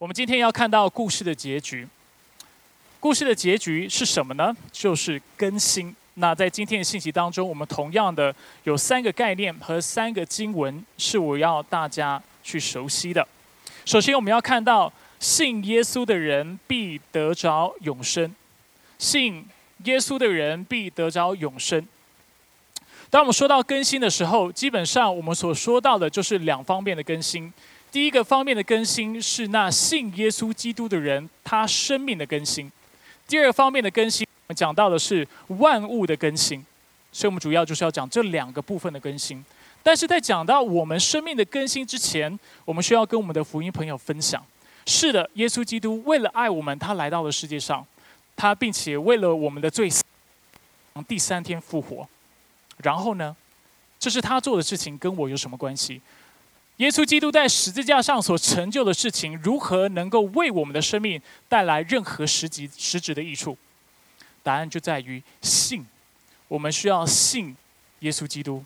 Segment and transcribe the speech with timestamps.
[0.00, 1.86] 我们今天要看到故事的结局。
[2.98, 4.56] 故事的结局是什么呢？
[4.72, 5.94] 就是更新。
[6.14, 8.34] 那在今天的信息当中，我们同样的
[8.64, 13.28] 有三个概念和三个经文是我要大家去熟悉的。
[13.84, 18.34] 首先，我们要看到信耶稣的人必得着永生。
[18.98, 19.44] 信
[19.84, 21.86] 耶稣的人必得着永生。
[23.10, 27.52] 当我们说到更新的时候，基本上我们所说到的就是两方面的更新。
[27.90, 32.70] 第一个方面的更新是那信耶稣基督的人他生命的更新；
[33.26, 36.64] 第二个方面的更新，我们讲到的是万物的更新。
[37.10, 39.44] 所以我们主要就是要讲这两个部分的更新。
[39.82, 44.44] 但是在讲到我们生命的更新之前，我们需要跟我们的福音朋友分享：
[44.86, 47.84] 是的，耶稣基督为了爱我们，他来到了世界上，
[48.36, 49.90] 他并且为了我们的罪，
[51.08, 52.08] 第三天复活。
[52.76, 53.34] 然后呢？
[53.98, 56.00] 这是他做的事情，跟我有什么关系？
[56.80, 63.56] 耶稣基督在十字架上所成就的事情，如何能够为我们的生命带来任何实际实质的益处？
[64.42, 65.84] 答案就在于信。
[66.48, 67.54] 我们需要信
[67.98, 68.64] 耶稣基督，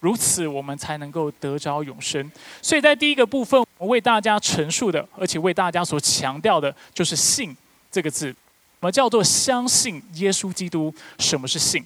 [0.00, 2.30] 如此我们才能够得着永生。
[2.60, 7.56] 所以在第一个部分，我为大家陈述的，而且为大家所强调的，就是“信”
[7.90, 8.26] 这个字。
[8.26, 8.36] 什
[8.82, 10.94] 么叫做相信耶稣基督？
[11.18, 11.82] 什么是信？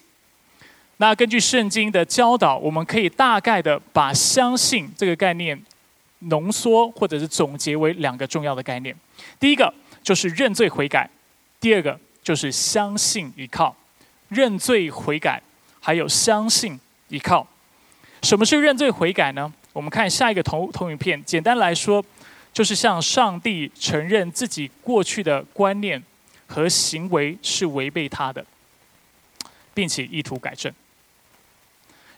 [1.01, 5.59] 那根据圣经的教导，我们可以大概的把相信这个概念
[6.19, 8.95] 浓缩或者是总结为两个重要的概念。
[9.39, 11.09] 第一个就是认罪悔改，
[11.59, 13.75] 第二个就是相信依靠。
[14.29, 15.43] 认罪悔改，
[15.81, 16.79] 还有相信
[17.09, 17.47] 依靠。
[18.23, 19.51] 什么是认罪悔改呢？
[19.73, 21.25] 我们看下一个投投影片。
[21.25, 22.05] 简单来说，
[22.53, 26.03] 就是向上帝承认自己过去的观念
[26.47, 28.45] 和行为是违背他的，
[29.73, 30.71] 并且意图改正。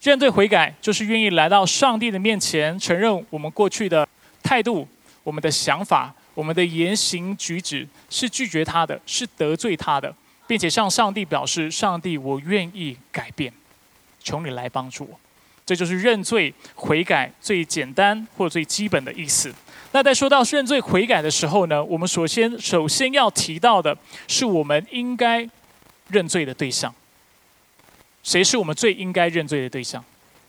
[0.03, 4.07] 认罪悔改，就是愿意来到上帝的面前，承认我们过去的
[4.43, 4.87] 态度、
[5.23, 10.13] 我们的想法、我们的言行举止是拒绝他的，是得罪他的，
[10.49, 13.53] 并且向上帝表示：上帝，我愿意改变，
[14.19, 15.21] 求你来帮助我。
[15.65, 19.55] 这就是认罪悔改最简单或最基本的意思。
[19.93, 23.97] 那在说到认罪悔改的时候呢，我们首先首先要提到的
[24.27, 25.49] 是，我们应该
[26.09, 26.93] 认罪的对象。
[28.23, 30.05] 谁是我们最应该认罪的对象，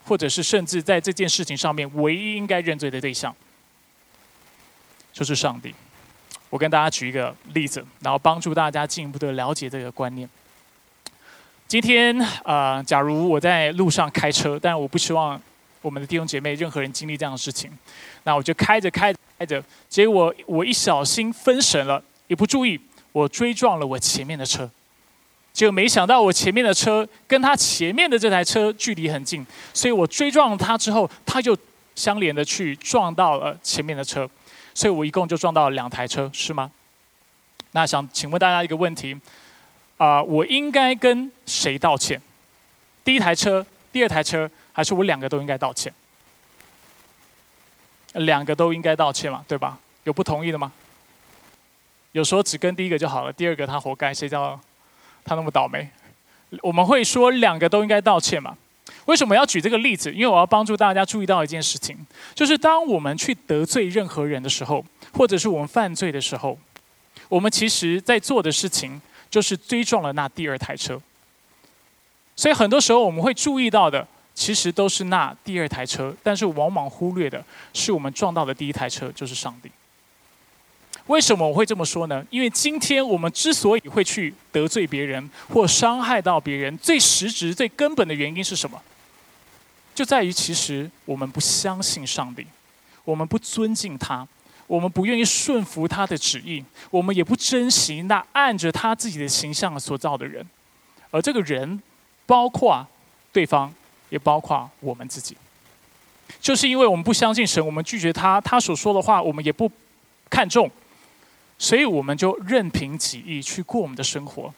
[0.05, 3.35] 或者是甚至在这件事情上面唯一应该认罪的对象，
[5.11, 5.73] 就是上帝。
[6.49, 10.29] 我跟大家举一个例子，然后帮助大家进一步的了解这个观念。
[11.67, 15.41] 今天啊，假如我在路上开车，但我不希望
[15.81, 17.71] 我们的弟兄姐妹任何人经历这样的事情，
[18.23, 22.79] 那我就开着开着开着，结果我一小心分神了，一不注意，
[23.11, 24.69] 我追撞了我前面的车。
[25.53, 31.55] 就没想到我前面的车跟他前面的这台车距离很近，所以我追撞他之后，他就
[31.93, 34.27] 相连的去撞到了前面的车，
[34.73, 36.71] 所以我一共就撞到了两台车，是吗？
[37.73, 39.15] 那想请问大家一个问题，
[39.97, 42.19] 啊，我应该跟谁道歉？
[43.03, 45.93] 第一台车、第二台车，还是我两个都应该道歉？
[48.13, 49.77] 两个都应该道歉嘛，对吧？
[50.03, 50.71] 有不同意的吗？
[52.11, 54.59] 有时候只跟第一个就好了，第二个他活该，谁叫？
[55.23, 55.89] 他那么倒霉，
[56.61, 58.57] 我们会说两个都应该道歉嘛？
[59.05, 60.11] 为什么要举这个例子？
[60.13, 61.97] 因为我要帮助大家注意到一件事情，
[62.33, 66.57] 就是当我们去得罪任何人的时候，或者是我们犯罪的时候，
[67.27, 71.01] 我们其实在做的事情就是追撞了那第二台车。
[72.35, 79.69] 所以很多时候我们会注意到的，其实都是那第二台车，但是往往忽略的是我们撞到的第一台车，就是上帝。
[81.07, 82.25] 为什么我会这么说呢？
[82.29, 88.81] 因为今天我们之所以会去得罪别人或伤害到别人，最实质、最根本的原因是什么？
[89.93, 92.47] 就在于其实我们不相信上帝，
[93.03, 94.25] 我们不尊敬他，
[94.65, 100.45] 我们不愿意顺服他的旨意，我们也不珍惜那按着他自己的形象所造的人。
[101.11, 101.79] 而这个人，
[102.25, 102.87] 包括
[103.31, 103.71] 对方，
[104.09, 105.35] 也包括我们自己，
[106.41, 109.69] 就是因为我们不相信神，我们拒绝他，他所说的话我们也不
[110.29, 110.71] 看重。
[111.57, 114.53] 所以我们就任凭己意去过我们的生活，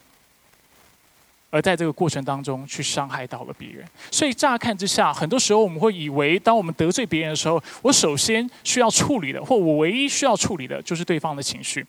[1.51, 3.85] 而在这个过程当中去伤害到了别人。
[4.11, 11.85] 所以乍看之下，很多时候我们会以为，当我们得罪别人的时候，我首先需要处理的，或我唯一需要处理的，就是对方的情绪。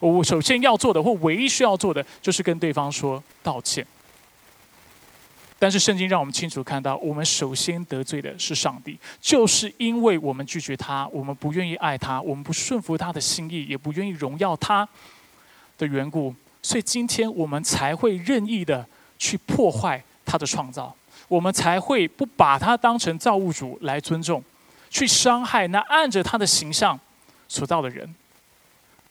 [0.00, 3.84] 我首先要做的，或唯一需要做的，就是跟对方说道歉。
[5.58, 14.88] 但是圣经让我们清楚看到，我们首先得罪的是上帝，就是因为我们拒绝他，我们不愿意爱他，我们不顺服他的心意，也不愿意荣耀他
[15.76, 18.86] 的缘故，所以今天我们才会任意的
[19.18, 20.94] 去破坏他的创造，
[21.26, 24.42] 我们才会不把他当成造物主来尊重，
[24.88, 26.98] 去伤害那按着他的形象
[27.48, 28.14] 所造的人。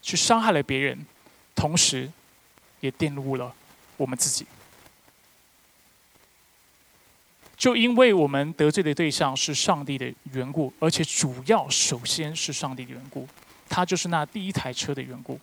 [0.00, 1.04] 去伤害了别人，
[1.56, 2.10] 同时
[2.80, 3.52] 也玷污了
[3.96, 4.46] 我们自己。
[7.58, 13.28] 就因为我们得罪的对象是上帝的缘故，而且主要首先是上帝的缘故，
[13.68, 15.38] 他就是那第一台车的缘故。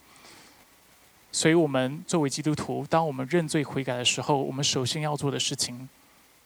[1.29, 5.89] 所以，我们作为基督徒，当我们认罪悔改的时候，我们首先要做的事情，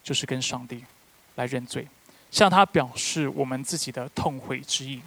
[0.04, 0.84] 就是跟上帝
[1.36, 1.88] 来认罪，
[2.32, 5.00] 向他表示我们自己的痛悔之意，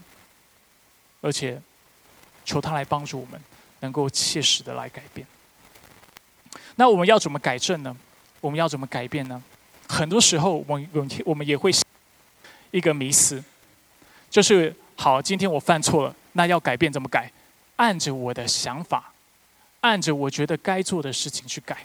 [1.21, 1.61] 而且
[2.45, 3.43] 求他来帮助我们，
[3.81, 5.27] 能够切实的来改变。
[6.77, 7.97] 那我们要怎么改正呢？
[8.41, 9.43] 我们要怎么改变呢？
[9.93, 11.71] 很多时候，我我我们也会
[12.71, 13.45] 一个迷思，
[14.31, 17.31] 就是好，今天我犯错了，那要改变怎么改？
[17.77, 19.13] 按着我的想法，
[19.83, 21.77] 按着我觉得该做的事情去改。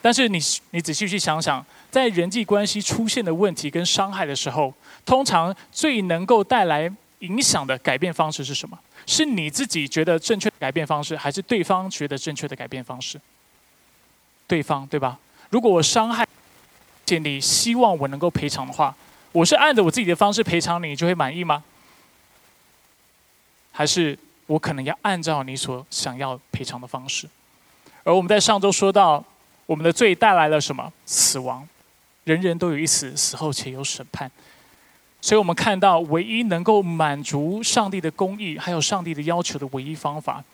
[0.00, 0.38] 但是你
[0.70, 4.72] 你仔细去想想，在人际关系出现的问题跟伤害的时候，
[5.04, 8.78] 通常最能够带来影响的改变方式是什么？
[9.06, 13.20] 是你自己觉得正确的改变方式，还是对方觉得正确的改变方式？
[14.46, 15.18] 对方对吧？
[15.50, 16.23] 如果我伤害。
[17.06, 18.94] 且你希望我能够赔偿的话，
[19.32, 21.62] 我是按着我自己的方式赔偿你，你就会满意吗？
[23.72, 27.28] 还是我可能要按照你所想要赔偿的方式？
[28.04, 29.24] 而我们在上周说到，
[29.66, 30.92] 我们的罪带来了什么？
[31.06, 31.66] 死亡，
[32.24, 34.30] 人人都有一死，死后且有审判。
[35.20, 40.44] 所以我们看到，唯一能够满足上帝的公义，还有上帝的要求的唯一方法，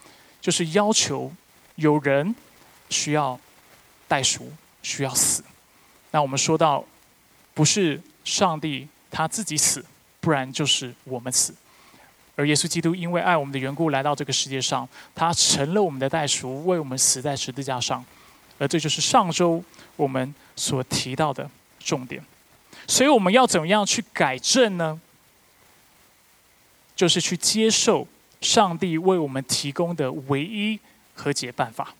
[0.40, 1.32] 就是要求
[1.74, 2.34] 有人
[2.88, 3.38] 需要
[4.06, 4.52] 代赎，
[4.82, 5.42] 需要死。
[6.10, 6.84] 那我们说到，
[7.54, 9.84] 不是上帝他自己死，
[10.20, 11.54] 不然就是我们死。
[12.36, 18.04] 而耶稣基督因为爱我们的缘故来到这个世界上，他成了我们的代赎，为我们死在十字架上。
[18.58, 19.62] 而这就是上周
[19.96, 21.48] 我们所提到的
[21.78, 22.22] 重点。
[22.86, 25.00] 所以我们要怎么样去改正呢？
[26.96, 28.06] 就是去接受
[28.40, 30.78] 上帝为我们提供的唯一
[31.14, 31.94] 和解办法。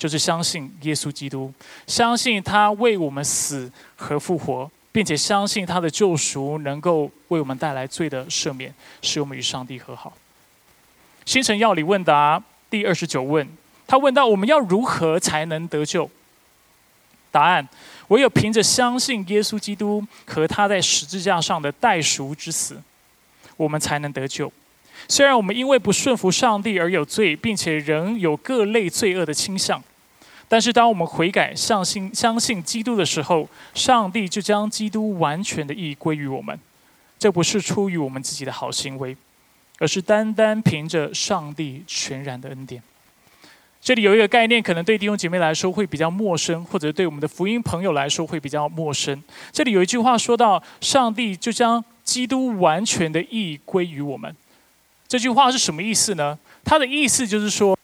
[0.00, 1.52] 就是相信耶稣基督，
[1.86, 10.14] 相信他为我们死和复活，并且相信他的救赎能够为我们带来罪的赦免，使我们与上帝和好。
[11.26, 13.46] 新城要理问答第二十九问，
[13.86, 16.10] 他问到：我们要如何才能得救？
[17.30, 17.68] 答案：
[18.08, 22.82] 唯有凭着相信耶稣基督和他在十字架上的代赎之死，
[23.58, 24.50] 我们才能得救。
[25.06, 29.82] 虽然我们因为不顺服上帝而有罪，并且仍有各类罪恶的倾向。
[30.52, 36.58] 但是，当我们悔改、相信、相信基督的时候，上帝就将基督完全的义归于我们。
[37.20, 39.16] 这不是出于我们自己的好行为，
[39.78, 42.82] 而是单单凭着上帝全然的恩典。
[43.80, 49.22] 这里有一个概念，可能对弟兄姐妹来说会比较陌生，或者对我们的福音朋友来说会比较陌生。
[49.52, 54.34] 这里有一句话说到：“上帝就将基督完全的义归于我们。”
[55.06, 56.36] 这句话是什么意思呢？
[56.64, 57.78] 它的意思就是说。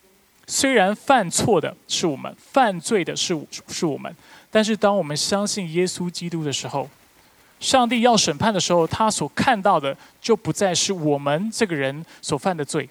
[0.47, 3.37] 虽然犯错的是我们，犯罪的是
[3.69, 4.15] 是我们，
[4.51, 6.89] 但是当我们相信耶稣基督的时候，
[7.59, 12.89] 上帝要审判的时候，他所看到的就不再是我们这个人所犯的罪，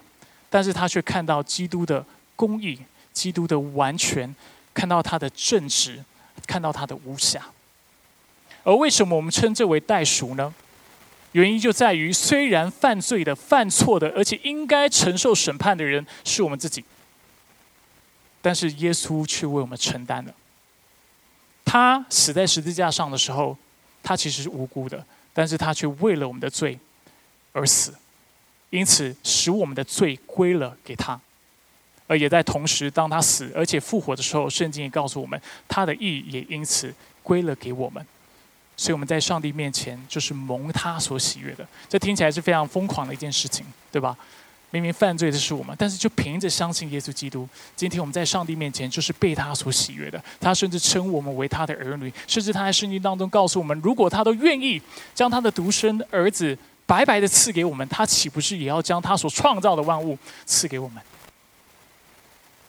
[0.50, 2.04] 但是他却看到基督的
[2.34, 2.78] 公义、
[3.12, 4.34] 基督的完全，
[4.74, 6.04] 看到他的正直，
[6.46, 7.40] 看到他的无瑕。
[8.64, 10.52] 而为什么我们称这为代赎呢？
[11.32, 16.84] 原因就在于，虽然犯罪的、犯错的，而且应该承受审判的人是我们自己。
[18.46, 20.32] 但是耶稣却为我们承担了。
[21.64, 23.58] 他死在十字架上的时候，
[24.04, 26.78] 他其实是无辜的，但是他却为了我们的罪
[27.50, 27.92] 而死，
[28.70, 31.20] 因此使我们的罪归了给他。
[32.06, 38.06] 而也在同时，当他死而且复活的时候，圣经也告诉我们，他的义也因此归了给我们。
[38.76, 41.66] 所以我们在上帝面前就是蒙他所喜悦的。
[41.88, 44.16] 这听起来是非常疯狂的一件事情，对吧？
[44.70, 50.22] 明明犯罪的是我们，但是就凭着相信耶稣基督，今天我们在上帝面前就是被他所喜悦的。
[50.40, 54.82] 他甚至称我们为他的儿女，甚至他在圣经当中告诉我们，如果他都愿意
[55.14, 61.02] 将他的独生儿子白白的赐给我们，他岂不是也要将他所创造的万物赐给我们？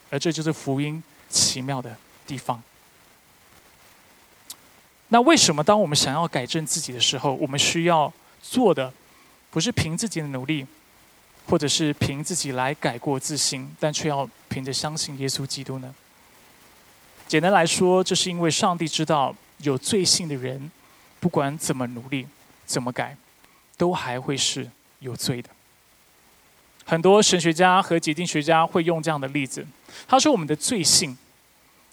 [0.09, 1.93] 而这就是福音奇妙的
[2.25, 2.61] 地方。
[5.09, 8.93] 那为什么当我们想要改正自己的时候，我们需要做的
[9.49, 10.65] 不是凭自己的努力？
[11.47, 15.95] 或者是凭自己来改过自新，但却要凭着相信耶稣基督呢？
[17.27, 20.69] 简单来说，这是因为上帝知道有罪性的人，
[21.19, 22.27] 不管怎么努力、
[22.65, 23.15] 怎么改，
[23.77, 25.49] 都还会是有罪的。
[26.85, 29.65] 很多神学家和解经学家会用这样的例子，
[30.07, 31.17] 他说：“我们的罪性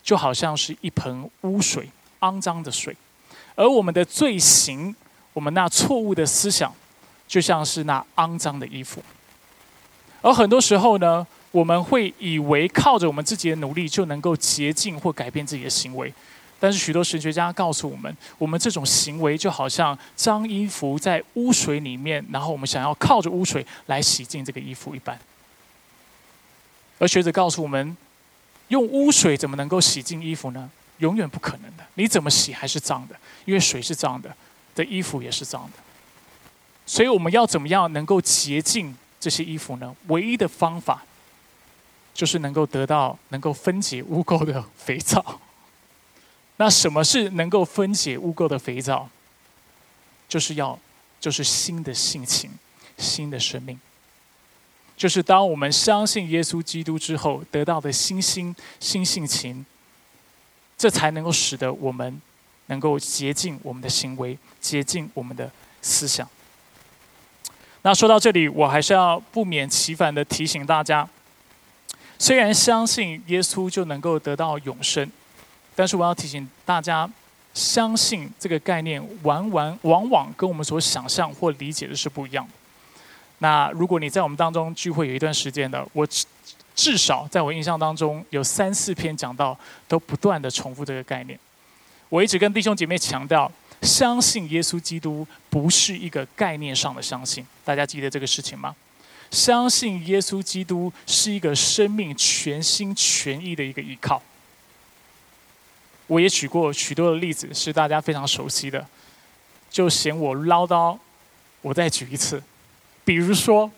[0.03, 1.89] 就好像是一盆污水，
[2.21, 2.93] 肮脏的水；
[3.57, 4.95] 而我们的罪行，
[5.33, 6.73] 我们那错误的思想，
[7.27, 9.03] 就像是那肮脏的衣服。”
[10.25, 16.11] 而很多时候呢，我们会以为靠着我们自己的努力就能够洁净或改变自己的行为。
[16.59, 25.19] 但是许多神学家告诉我们，我们这种行为就好像脏衣服在污水里面，然后我们想要靠着污水来洗净这个衣服一般。
[26.99, 27.95] 而学者告诉我们，
[28.69, 30.71] 用污水怎么能够洗净衣服呢？
[31.01, 31.85] 永远不可能的。
[31.97, 34.35] 你怎么洗还是脏的，因为水是脏的，
[34.75, 35.83] 的衣服也是脏的。
[36.87, 39.97] 所以我们要怎么样能够洁净这些衣服呢？
[40.09, 41.03] 唯一的方法，
[42.13, 45.41] 就是能够得到能够分解污垢的肥皂。
[46.59, 49.09] 那什么是能够分解污垢的肥皂？
[50.29, 50.79] 就是要，
[51.19, 52.51] 就是新的性情，
[52.99, 53.81] 新的生命。
[54.95, 59.65] 就是当我们相信耶稣基督之后得到的新心、新性情，
[60.77, 62.21] 这才能够使得我们
[62.67, 65.51] 能够洁净我们的行为，洁净我们的
[65.81, 66.29] 思想。
[67.87, 71.07] 那说到这里，我还是要不免其烦的提醒大家：
[72.19, 75.07] 虽然相信耶稣就能够得到永生。
[75.77, 77.07] 但是我要提醒大家，
[77.53, 82.53] 相信这个概念，往往往往跟我们所想象或理解的是不一样的。
[83.41, 86.09] 那如果你在我们当中聚会有一段时间的，我
[86.75, 91.39] 至少在我印象当中有三四篇讲到，都不断的重复这个概念。
[92.09, 93.51] 我一直跟弟兄姐妹强调，
[93.85, 98.75] 相信耶稣基督不是一个概念上的相信，大家记得这个事情吗？
[99.31, 104.23] 相信耶稣基督是一个生命全心全意的一个依靠。
[106.07, 108.87] 我也举过许多的例子，是大家非常熟悉的，
[109.71, 110.99] 就嫌我唠叨，
[111.63, 112.43] 我再举一次。
[113.05, 113.71] 比如说，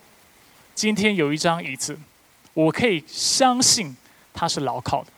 [0.74, 1.98] 今天有一张椅子，
[2.52, 3.96] 我可以相信
[4.34, 5.10] 它是牢靠的，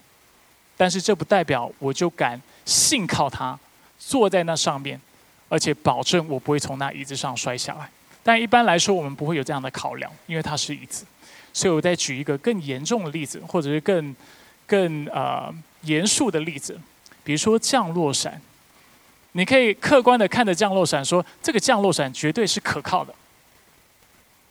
[0.76, 3.58] 但是这不代表我就敢信靠它，
[3.98, 5.00] 坐在那上面，
[5.48, 7.90] 而且保证我不会从那椅子上摔下来。
[8.22, 11.04] 但一般来说，我们不会有这样的考量，因为它是椅子。
[11.52, 14.14] 所以我再举一个更严重的例子，或者是更
[14.66, 15.52] 更呃
[15.82, 16.78] 严肃的例子。
[17.24, 18.40] 比如说降落伞，
[19.32, 23.14] 你可以客观的看着降落伞，说这个降落伞绝对是可靠的。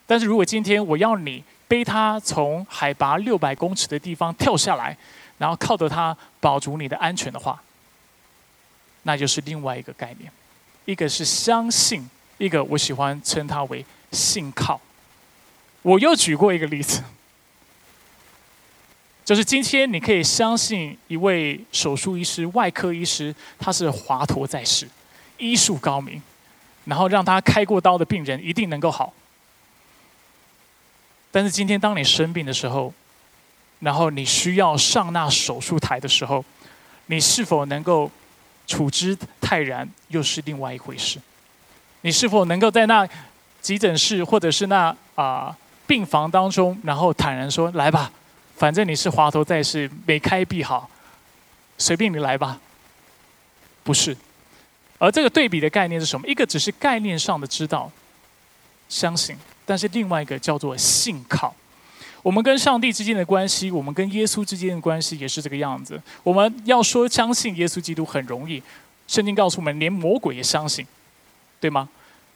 [0.06, 4.98] 但是如果今天我要你背它从海拔六百公尺的地方跳下来，
[5.38, 7.62] 然后靠着它保住你的安全的话，
[9.08, 10.30] 那就是另外一个概念。
[10.84, 14.80] 一个是相信，一个我喜欢称它为信靠。
[15.82, 17.02] 我又举过一个例子。
[19.24, 24.88] 就是今天，你可以相信一位手术医师、外科医师，他是华佗在世，
[25.38, 26.22] 医术高明，
[26.86, 29.14] 然后让他开过刀的病人一定能够好。
[31.32, 32.94] 但是今天，当你生病的时候，
[33.80, 36.44] 然后你需要上那手术台的时候，
[37.08, 38.10] 你是否能够
[38.68, 41.20] 处之泰然，又是另外一回事。
[42.02, 43.08] 你是否能够在那
[43.62, 45.58] 急诊室或者是那啊
[45.88, 48.12] 病房当中，然后坦然说：“来吧。”
[48.58, 50.90] 反正你是华佗在世，没开必好，
[51.78, 52.60] 随便你来吧。
[53.84, 54.18] 不是，
[54.98, 56.28] 而这个对比的概念是什么？
[56.28, 57.92] 一个只是概念上的知道、
[58.90, 61.56] 相信，但是另外一个叫做信靠。
[62.28, 65.98] 我们跟上帝之间的关系，我们跟耶稣之间的关系也是这个样子。
[66.24, 68.62] 我们要说相信耶稣基督很容易，
[69.08, 70.86] 圣经告诉我们，连魔鬼也相信，
[71.62, 71.88] 对吗？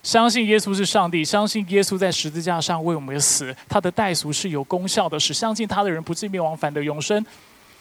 [0.02, 7.26] 相信耶稣是上帝，相信耶稣在十字架上为我们死，他的代赎是有功效的，使相信他的人不至灭亡，反得永生。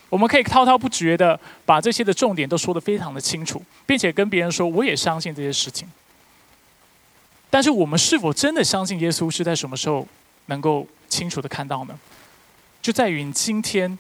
[0.09, 5.89] 我们可以滔滔不绝的把这些的重点都说得非常的清楚，并且跟别人说我也相信这些事情。
[7.49, 10.05] 但是我们是否真的相信耶稣是在什么时候
[10.47, 11.99] 能够清楚的看到呢？
[12.81, 13.99] 就在于你今天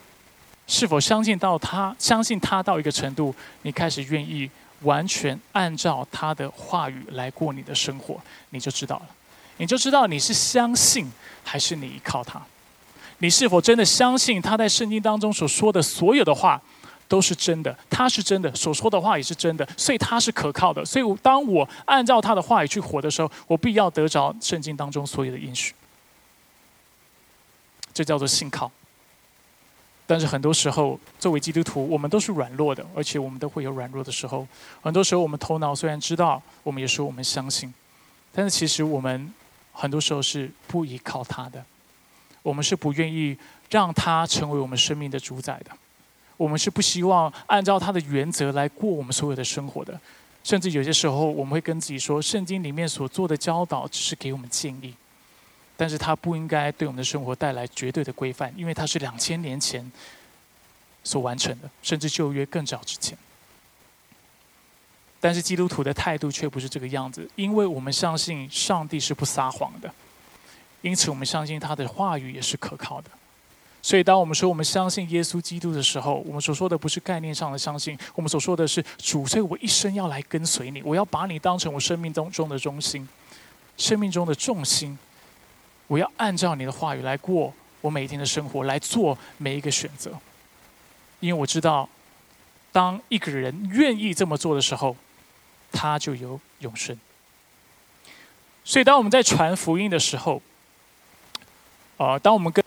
[0.67, 4.49] 是否相信到他，相信他到一个程度，你开始愿意。
[4.83, 9.03] 完全按照他的话语来过你的生活，你就知道了，
[9.59, 11.07] 你就知道你是相信
[11.45, 12.41] 还是你依靠他。
[13.19, 16.59] 你是否真的相信他在圣经当中所说的所有的话
[17.07, 17.77] 都是真的？
[17.91, 20.83] 他是真的，所说的话也是真的，所以他是可靠的。
[20.83, 25.75] 所以当我按照他的话语去活的时候，我必要得着圣经当中所有的应许。
[28.01, 28.73] 这叫做信靠。
[30.07, 34.49] 但是很多时候，作为基督徒，我们都是软弱的，而且我们都会有软弱的时候。
[34.81, 37.75] 很多时候，我们头脑虽然知道，我们也说我们相信，
[38.33, 39.31] 但是其实我们
[39.75, 41.63] 很多时候是不依靠他的，
[42.43, 43.37] 我们是不愿意
[43.69, 45.71] 让他成为我们生命的主宰的，
[46.39, 50.01] 我们是不希望按照他的原则来过我们所有的生活的。
[50.43, 54.95] 甚至有些时候，我们会跟自己说，圣经里面所做的教导只是给我们建议。
[55.81, 59.91] 但是它不应该对我们的生活带来绝对的规范，因为它是两千年前
[61.03, 63.17] 所完成的，甚至旧约更早之前。
[65.19, 69.91] 但是基督徒的态度却不是这个样子，因为我们相信上帝是不撒谎的，
[70.83, 73.09] 因此我们相信他的话语也是可靠的。
[73.81, 83.09] 所以，当我们说我们相信耶稣基督的时候，我们所说的不是概念上的相信，我们所说的是主，所以我一生要来跟随你，我要把你当成我生命当中的中心，
[83.79, 84.99] 生命中的重心，
[85.91, 90.17] 我要按照你的话语来过我每一天的生活，来做每一个选择，
[91.19, 91.89] 因为我知道，
[92.71, 94.97] 当一个人愿意这么做的时候，
[95.73, 96.97] 他就有永生。
[98.63, 100.41] 所以，当我们在传福音的时候，
[101.97, 102.60] 啊，当我们跟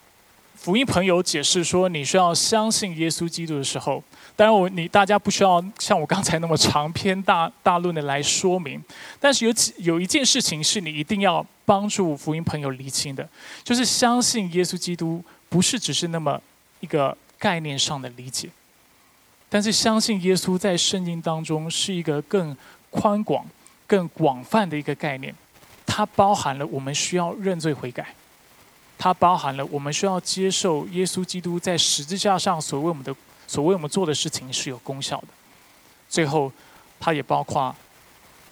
[0.63, 4.01] 福音朋友解释说，你需要相信耶稣基督的时候，
[4.33, 8.81] 当然我你大家不需要像我刚才那么长篇大大论的来说明，
[9.19, 13.27] 但是有几有一件事情是你一定要帮助福音朋友厘清的，
[13.61, 16.41] 就是相信耶稣基督不是只是那么
[16.79, 18.47] 一个概念上的理解，
[19.49, 22.55] 但是相信耶稣在圣经当中是一个更
[22.89, 23.45] 宽广、
[23.85, 25.35] 更广泛的一个概念，
[25.85, 28.15] 它包含了我们需要认罪悔改。
[28.97, 33.13] 它包含了我们需要接受耶稣基督在十字架上所为我们的、
[33.47, 35.27] 所为我们做的事情是有功效的。
[36.09, 36.51] 最后，
[36.99, 37.75] 它也包括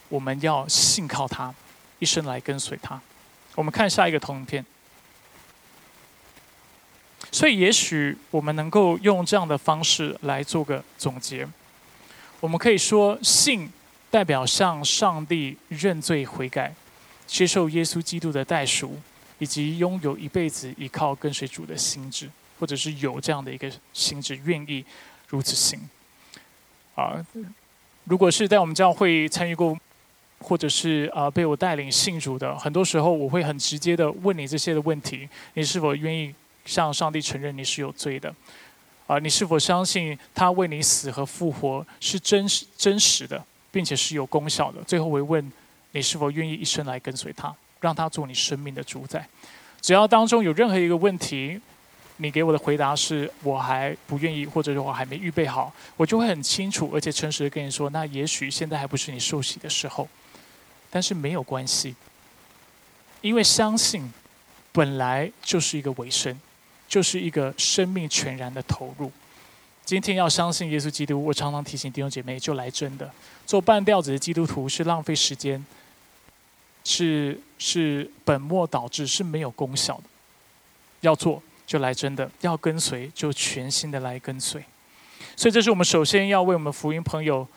[0.10, 1.54] 我们要信靠他，
[2.00, 3.00] 一生来跟随他。
[3.56, 4.66] 我们看下一个投影片。
[7.32, 11.48] 所以，也许我们能够用这样的方式来做个总结。
[12.42, 13.72] 我们可以说，信
[14.10, 16.74] 代表向上帝认罪悔改，
[17.26, 19.00] 接受耶稣基督的代赎。
[19.42, 22.30] 以及拥有一辈子依靠跟随主的心智，
[22.60, 24.86] 或者是有这样的一个心智，愿意
[25.28, 25.80] 如此行。
[26.94, 27.26] 啊，
[28.04, 29.76] 如果是在我们教会参与过，
[30.38, 36.32] 或者是啊被我带领信主的，很多时候我会很直接的问你这些的问题：你是否愿意
[36.66, 38.32] 向上帝承认你是有罪的？
[39.08, 44.84] 啊，你是否相信他为你死和复活是真实真实的，并且是有功效的？
[44.84, 45.52] 最后我会问
[45.94, 47.52] 你是否愿意一生来跟随他？
[47.82, 49.28] 让他做你生命的主宰。
[49.82, 51.60] 只要当中有任何一个问题，
[52.18, 60.08] 你给我的回答是我还不愿意，或者是我还没预备好，我就会很清楚而且诚实的跟你说，那也许现在还不是你受洗的时候。
[60.92, 61.96] 但是没有关系，
[63.22, 64.12] 因为相信
[64.72, 66.40] 本来就是一个尾声，
[66.88, 69.12] 就是一个生命全然的投入。
[69.84, 73.10] 今天要相信耶稣基督，我常常提醒弟兄姐妹，就来真的。
[73.46, 75.66] 做半吊子的基督徒是浪费时间。
[76.84, 80.04] 是是本末倒置，是没有功效的。
[81.02, 84.64] 要做就来真的，要跟随就全新的来跟随。
[85.36, 87.48] 所以这是我们首先要为我们福音朋友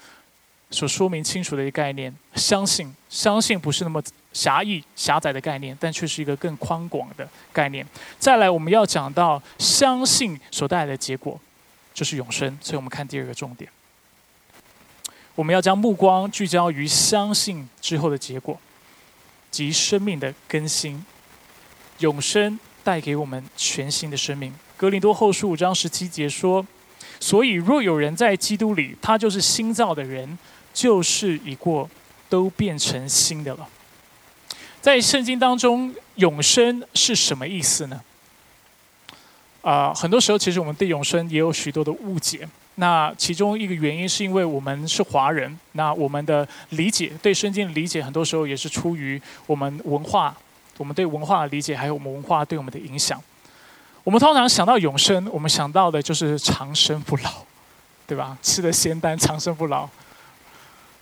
[0.70, 7.86] 所说明清楚的一个概念：相信，相信不是那么狭义、狭窄的概念，但却是一个更宽广的概念。
[8.18, 11.38] 再来，我们要讲到相信所带来的结果，
[11.92, 12.56] 就是永生。
[12.62, 13.70] 所以我们看第二个重点，
[15.34, 18.58] 我们要将目光聚焦于相信之后的结果。
[19.54, 21.04] 及生命的更新，
[22.00, 24.52] 永生带给我们全新的生命。
[24.76, 26.66] 格林多后书五章十七节说
[27.20, 30.36] ：“所以若有人在基督里，他就是新造的人，
[30.72, 31.88] 旧事已过，
[32.28, 33.68] 都变成新的了。”
[34.82, 38.02] 在圣经当中，永生是什么意思呢？
[39.62, 42.48] 啊，很多时候其实我们对永生也有许多的误解。
[42.76, 50.36] 那其中一个原因是因为我们是华人，那我们的理解对圣经的理解，很多时候也是出于我们文化，
[50.76, 53.22] 我们对文化的理解，还有我们文化对我们的影响。
[54.02, 57.30] 我们通常想到永生，我们想到的就是长生不老，
[58.06, 58.36] 对吧？
[58.42, 59.88] 吃的仙丹长生不老，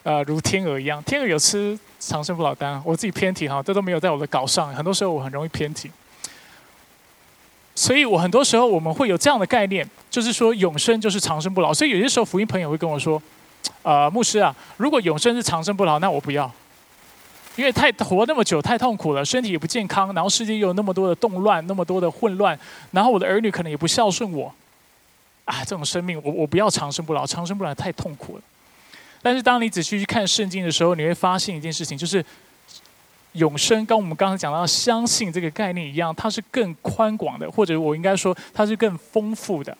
[0.02, 1.02] 呃，如天鹅一样。
[1.02, 4.72] 天鹅有吃长生不老丹，我自己偏题哈，这都没有在我的稿上。
[4.74, 5.90] 很多时候我很容易偏题。
[7.74, 11.72] 所以我很多时候我们会有这样的概念，就是说永生就是长生不老。
[11.72, 13.20] 所以有些时候福音朋友会跟我说
[13.82, 16.52] ：“呃，牧师啊，如果永生是长生不老，那我不要，
[17.56, 22.58] 因为太活那么久太痛苦了，身体也不健康，然后世界又有那么多的动乱，那么多的混乱，
[22.90, 24.54] 然后我的儿女可能也不孝顺我，
[25.46, 28.42] 啊，这种生命我我不要长生不老，长生不老太痛苦了。
[29.22, 32.22] 但是当你仔细去看圣经的时候，你会发现一件事情，就是。
[33.33, 39.77] 永生跟我们刚才讲到相信这个概念一样，它是更宽广的，或者我应该说它是更丰富的。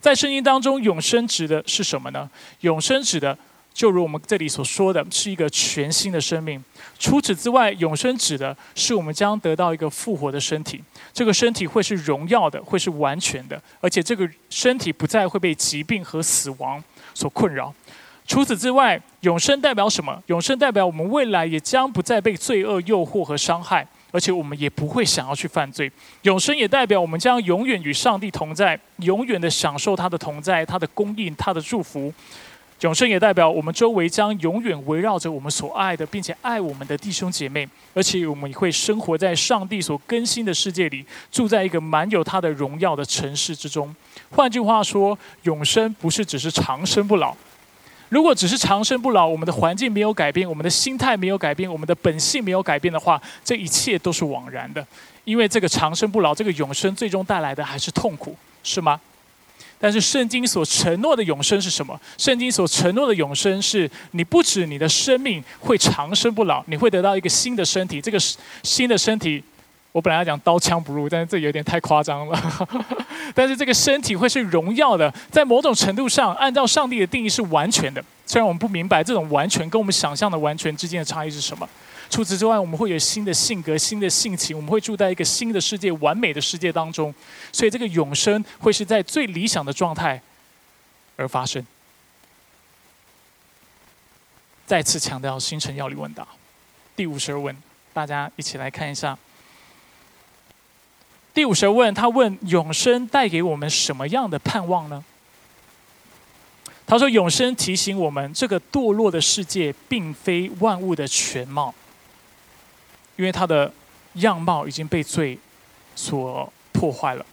[0.00, 2.28] 在圣经当中，永生指的是什么呢？
[2.60, 3.36] 永生指的，
[3.74, 6.62] 就如我们这里所说的，是一个全新的生命。
[6.98, 10.82] 除此之外，永生指的是我们将得到一个复活的身体，
[11.12, 16.82] 这个身体会是荣耀的，会是完全的，而且这个身体不再会被疾病和死亡
[17.14, 17.74] 所困扰。
[18.28, 20.22] 除此之外，永生代表什么？
[20.26, 25.90] 永生代表我们未来也将不再被罪恶诱惑和伤害，而且我们也不会想要去犯罪。
[26.22, 32.12] 永生也代表我们将永远与上帝同在，永远的享受他的同在、他的供应、他的祝福。
[32.82, 43.92] 永生也代表我们周围将永远围绕着我们所爱的，并且爱我们的弟兄姐妹，而且我们也会生活在上帝所更新的世界里，住在一个满有他的荣耀的城市之中。
[44.30, 47.34] 换句话说，永生不是只是长生不老。
[48.08, 54.86] 如果只是长生不老，我们的环境没有改变，我们的心态没有改变，我们的本性没有改变的话，这一切都是枉然的。
[55.24, 58.98] 因为这个长生不老，这个永生最终带来的还是痛苦，是吗？
[59.80, 62.00] 但是圣经所承诺的永生是什么？
[62.16, 68.00] 圣经所承诺的永生是你不止你的生命会长生不老，你会得到一个新的身体。
[68.00, 68.18] 这个
[68.64, 69.40] 新的身体，
[69.98, 72.68] 我本来要讲刀枪不入，但是这有点太夸张了。
[73.34, 78.00] 但是这个身体会是荣耀的，在某种程度上，按照上帝的定义是完全的。
[78.24, 81.68] 虽然我们不明白这种完全跟我们想象的完全之间的差异是什么。
[82.08, 87.12] 除此之外，我们会有新的性格、新的性情，我们会住在一个新的世界、完美的世界当中。
[87.50, 90.22] 所以，这个永生会是在最理想的状态
[91.16, 91.66] 而发生。
[94.64, 96.24] 再次强调，星辰要理问答，
[96.94, 97.56] 第五十二问，
[97.92, 99.18] 大家一起来看一下。
[101.34, 105.04] 第五十问，他问永生带给我们什么样的盼望呢？
[106.86, 111.74] 他说：“永生提醒我们，这个堕落的世界并非万物的全貌。”
[113.16, 113.70] 因为它的
[114.14, 115.38] 样貌已经被罪
[115.94, 117.26] 所破坏了。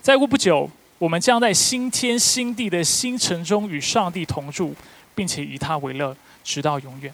[0.00, 4.74] 再过不久，我们将在新天新地的新城中与上帝同住，
[5.14, 7.12] 并且以他为乐，直到永远。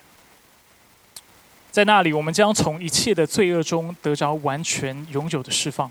[1.72, 5.90] 在那里，我们将从一切的罪恶中得着完全永久的释放，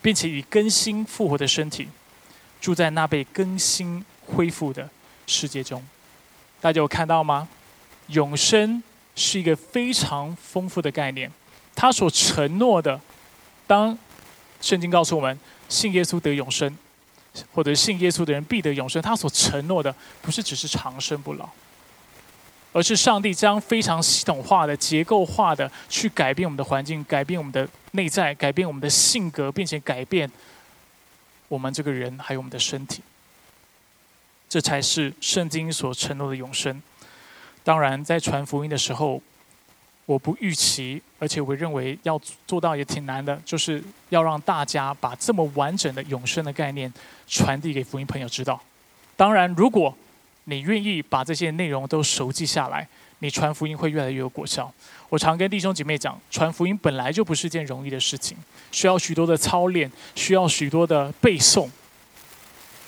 [0.00, 1.88] 并且以更新复活的身体，
[2.60, 4.88] 住在那被更新恢复的
[5.26, 5.84] 世界中。
[6.60, 7.46] 大家有看到吗？
[8.06, 8.82] 永生。
[9.20, 11.28] 是一个非常丰富的概念，
[11.74, 13.00] 他所承诺的，
[13.66, 13.98] 当
[14.60, 15.36] 圣经告诉我们
[15.68, 16.72] 信耶稣得永生，
[17.52, 21.48] 或者信耶稣的人必得永生，他所承诺的不是只是长生不老，
[22.72, 30.30] 而是上帝将非常系统化的、结构化的去改变我们的环境，改变我们的内在，改变我们的性格，并且改变
[31.48, 33.02] 我们这个人还有我们的身体，
[34.48, 36.80] 这才是圣经所承诺的永生。
[37.64, 39.20] 当然，在传福音的时候，
[40.06, 46.92] 我不预期，而且我认为要做到也挺难的，就是要让大家把这么完整的永生的概念
[47.26, 48.60] 传递给福音朋友知道。
[49.16, 49.94] 当然，如果
[50.48, 54.72] 你愿意把这些内容都熟记下来，你传福音会越来越有果效。
[55.10, 58.34] 我常跟弟兄姐妹讲，传福音本来就不是件容易的事情，
[58.72, 61.68] 需要许多的操练，需要许多的背诵。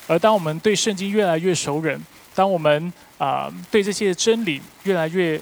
[0.07, 2.01] 而当我们对圣经越来越熟稔，
[2.35, 5.39] 当我们啊，对这些真理越来越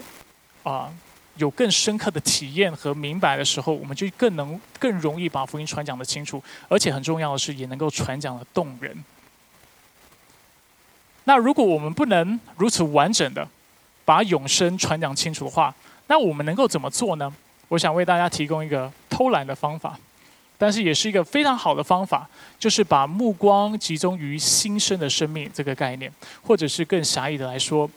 [0.64, 0.92] 啊
[1.36, 9.04] 有更深刻的体验和明白的时候，我们就更能更容易把福音传讲的清楚，而且很重要的是，也能够传讲的动人。
[11.28, 13.46] 那如果我们不能如此完整的
[14.06, 15.74] 把永生传讲清楚的话，
[16.06, 17.30] 那我们能够怎么做呢？
[17.68, 19.98] 我想为大家提供一个偷懒的方法。
[20.56, 22.26] 但是也是一个非常好的方法，
[22.58, 26.10] 就是把目光集中于新生的生命这个概念，
[26.42, 27.88] 或者是更狭义的来说，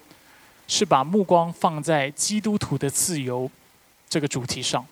[0.67, 3.49] 是把目光放在基督徒的自由
[4.09, 4.85] 这个主题上。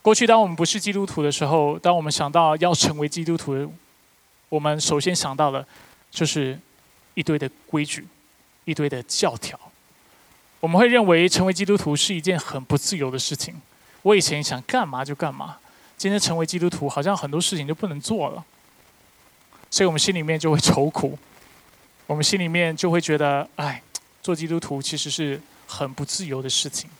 [0.00, 3.70] 过去当我们不是基督徒的时候，当我们想到要成为基督徒，
[4.48, 5.66] 我们首先想到的，
[6.12, 6.56] 就是
[7.14, 8.06] 一堆的规矩，
[8.64, 9.58] 一堆的教条。
[10.60, 13.60] 我们会认为成为基督徒是一件很不自由的事情。
[14.02, 15.56] 我以前想干嘛就干嘛。
[15.96, 18.44] 今天成为基督徒，好像很多事情就不能做了，
[19.70, 21.16] 所以我们心里面就会愁苦，
[22.06, 23.80] 我们心里面就会觉得，哎，
[24.20, 26.90] 做基督徒其实是很不自由的事情。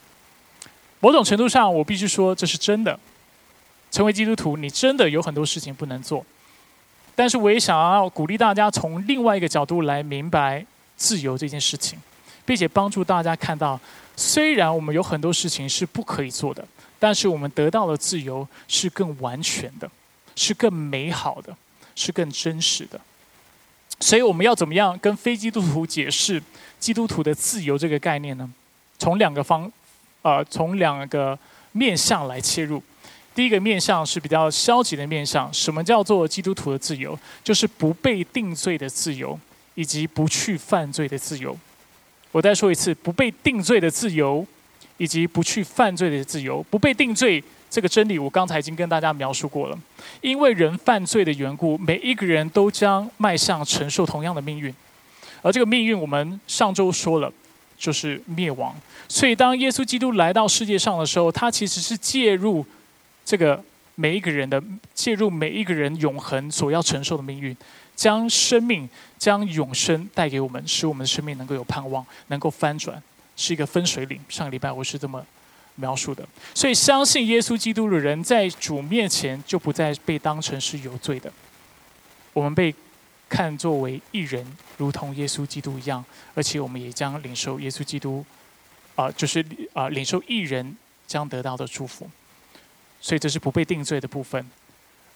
[1.01, 2.99] 某种程度上，我必须说这是真的。
[3.91, 6.25] 成为基督徒，你真的有很多事情不能做，
[7.15, 10.65] 但是我也想要鼓励大家从另外一个角度来明白
[10.97, 11.99] 自由这件事情，
[12.45, 13.79] 并且帮助大家看到，
[14.17, 16.65] 虽然我们有很多事情是不可以做的。
[16.99, 19.91] 但是我们得到的自由是更完全的，
[20.37, 21.53] 是更美好的，
[21.97, 23.01] 是更真实的。
[23.99, 26.41] 所以我们要怎么样跟非基督徒解释
[26.79, 28.49] 基督徒的自由这个概念呢？
[29.01, 29.69] 从两个方，
[30.23, 31.37] 呃，从两个
[31.73, 32.81] 面向来切入。
[33.35, 37.19] 第一个面向是比较消极的面向，什么叫做基督徒的自由？
[37.43, 39.39] 就是不被定罪的自由，
[39.75, 41.57] 以及不去犯罪的自由。
[42.31, 44.47] 我再说一次，不被定罪的自由。
[44.99, 49.77] 以及不去犯罪的自由，不被定罪这个真理，我刚才已经跟大家描述过了。
[50.21, 54.73] 因为人犯罪的缘故，每一个人都将迈向承受同样的命运，
[55.41, 57.33] 而这个命运我们上周说了，
[57.77, 58.73] 就是灭亡。
[59.09, 62.65] 所以当耶稣基督来到世界上的时候，他其实是介入
[63.25, 63.63] 这个
[63.95, 64.63] 每一个人的
[64.95, 67.57] 介入每一个人永恒所要承受的命运，
[67.95, 73.01] 将生命、将永生带给我们，使我们的生命能够有盼望，能够翻转，
[73.37, 74.19] 是一个分水岭。
[74.29, 75.25] 上个礼拜我是这么
[75.77, 76.27] 描述的。
[76.55, 81.33] 所以，相信耶稣基督的人，在主面前就不再被当成是有罪的。
[82.33, 82.75] 我们被
[83.29, 84.47] 看作为一人，
[84.79, 86.05] 如同耶稣基督一样，
[86.35, 88.25] 而且我们也将领受耶稣基督，
[88.95, 92.11] 啊，就是啊，领受一人将得到的祝福。
[93.03, 94.47] 所以这是不被定罪的部分，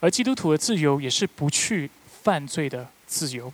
[0.01, 1.89] 而基督徒的自由也是不去
[2.23, 3.51] 犯罪的自由。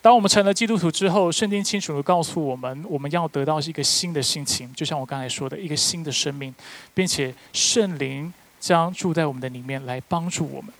[0.00, 6.54] 当我们成了基督徒之后，圣经清楚的告诉我们，我们要得到一个新的心情，就像我刚才说的，一个新的生命，
[6.94, 10.72] 并且圣灵将住在我们的里面来帮助我们。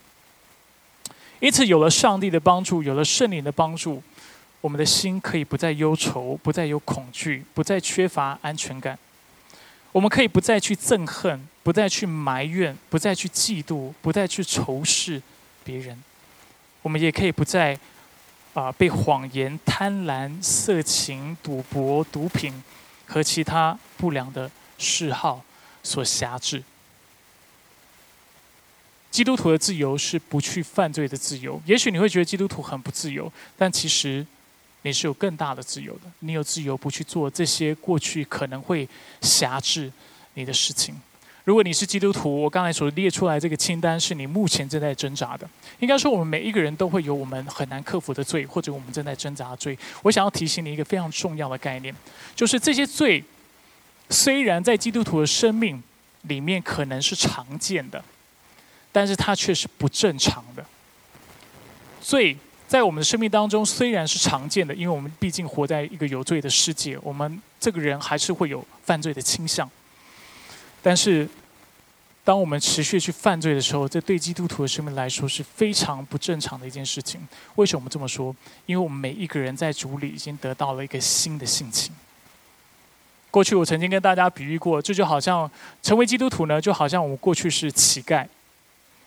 [1.41, 4.03] 因此，有了上帝的帮助，有了圣灵的帮助，
[4.63, 8.99] 我们的心可以不再忧愁，不再有恐惧，不再缺乏安全感。
[9.93, 15.21] 我们可以不再去憎恨，不再去埋怨，不再去嫉妒，不再去仇视
[15.65, 16.01] 别人。
[16.81, 17.77] 我们也可以不再
[18.55, 22.63] 啊被谎言、贪婪、色情、赌博、毒品
[23.05, 24.49] 和其他不良的
[24.79, 25.45] 嗜好
[25.83, 26.63] 所辖制。
[29.11, 31.61] 基督徒的自由是不去犯罪的自由。
[31.67, 34.25] 也许你会觉得基督徒很不自由，但其实。
[34.83, 38.89] 你是有更大的自由的，你有自由不去做这些过去可能会
[39.21, 39.91] 辖制
[40.35, 40.95] 你的事情。
[41.47, 45.49] 如果你是基督徒，我刚才所列出来这个清单是你目前正在挣扎的。
[45.79, 49.79] 应该说，我们每一个人都会有我们很难克服的罪，或者我们正在挣扎的罪。
[50.03, 51.95] 我想要提醒你一个非常重要的概念，
[52.35, 53.23] 就是这些罪
[54.11, 55.81] 虽然在基督徒的生命
[56.23, 58.03] 里面可能是常见的，
[58.91, 60.67] 但是它却是不正常的
[62.01, 62.37] 罪。
[62.67, 69.71] 在我们的生命当中，虽然是常见的，因为我们毕竟活在一个有罪的世界，我们这个人还是会有犯罪的倾向。
[70.89, 71.29] 但是，
[72.23, 77.21] 当我们持续去犯罪的时候，这对基督徒的生命来说是非常不正常的一件事情。
[77.57, 78.33] 为什么这么说？
[78.67, 81.93] 因为我们每一个人在主里已经得到了一个新的性情。
[83.33, 85.51] 过去我曾经跟大家比喻过，这就好像
[85.83, 88.25] 成为基督徒呢，就好像我们过去是乞丐。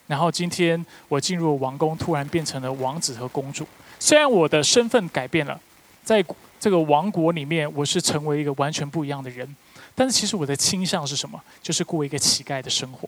[0.07, 3.65] 然后今天我进入王宫，突然变成了王子和公主。
[3.97, 5.57] 虽然我的身份改变了，
[6.03, 6.21] 在
[6.59, 9.55] 这个王国里面，我是成为一个完全不一样的人。
[9.95, 11.41] 但是其实我的倾向是什么？
[11.61, 13.07] 就是过一个乞丐的生活。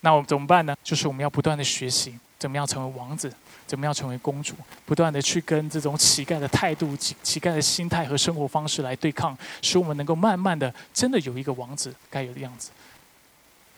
[0.00, 0.76] 那我们怎么办呢？
[0.84, 3.32] 就是我们要不断的学习，怎么样成为王子，
[3.66, 4.54] 怎么样成为公主，
[4.86, 12.70] 不断的去跟这种乞丐的态度、乞乞丐的心态和生活方式来对抗，使我们能够慢慢的真的有一个王子该有的样子。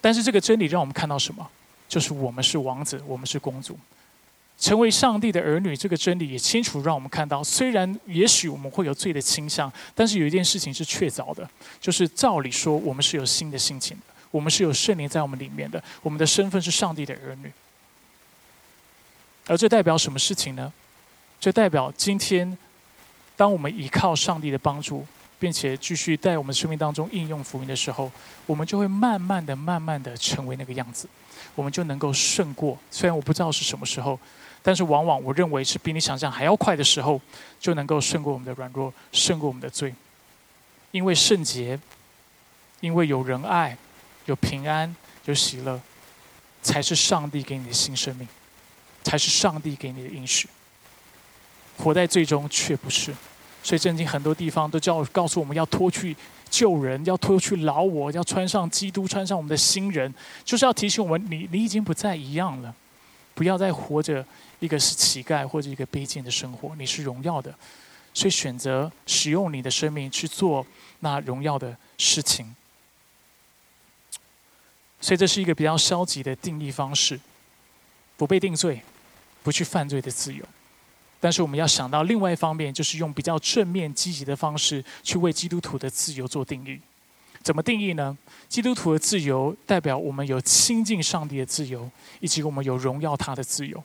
[0.01, 1.49] 但是这个真理让我们看到什么？
[1.89, 3.79] 就是我们是王子，我们是公主，
[4.61, 5.77] 成为上帝的儿女。
[5.77, 11.49] 这个真理也清楚让我们看到，虽然也许我们会有罪的倾向，但是有一件事情是确凿的，
[11.81, 17.51] 就是照理说，我们是有新的心情的，我们是有圣灵在我们里面的，我们的身份是上帝的儿女。
[19.47, 20.73] 而这代表什么事情呢？
[21.41, 22.57] 这代表今天，
[23.37, 25.05] 当我们依靠上帝的帮助。
[25.41, 28.13] 并且继续在我们生命当中应用福音的时候，
[28.45, 31.09] 我们就会慢慢的、慢慢的成为那个样子，
[31.55, 32.79] 我们就能够胜过。
[32.91, 34.21] 虽然我不知道是什么时候，
[34.63, 37.21] 但是往往我认为是比你想象还要快的时候，
[37.59, 39.95] 就能够胜过我们的软弱，胜过我们的罪。
[40.91, 41.79] 因为圣洁，
[42.81, 43.77] 因为有仁爱，
[44.27, 44.95] 有平安，
[45.25, 45.81] 有喜乐，
[46.63, 48.29] 才是上帝给你的新生命，
[49.03, 50.49] 才是上帝给你的应许。
[51.79, 53.15] 活在最终却不是。
[53.63, 56.17] 所以，圣经很多地方都叫告诉我们要脱去
[56.49, 60.13] 旧人，要脱去老我，要穿上基督，穿上我们的新人，
[60.45, 62.75] 就是要提醒我们：你你已经不再一样了，
[63.41, 64.23] 不要再活着
[64.59, 67.51] 一个是乞丐或者一个卑贱的生活，你是荣耀的。
[68.13, 70.67] 所以，选择使用你的生命去做
[70.99, 72.55] 那荣耀的事情。
[75.01, 77.19] 所以，这是一个比较消极的定义方式：
[78.19, 78.83] 不被定罪，
[79.43, 80.45] 不去犯罪的自由。
[81.19, 86.79] 但是我们要想到另外一方面，就是用比较正面积极的方式去为基督徒的自由做定义。
[87.43, 88.17] 怎么定义呢？
[88.49, 93.83] 基督徒的自由代表我们有亲近上帝的自由，以及我们有荣耀他的自由。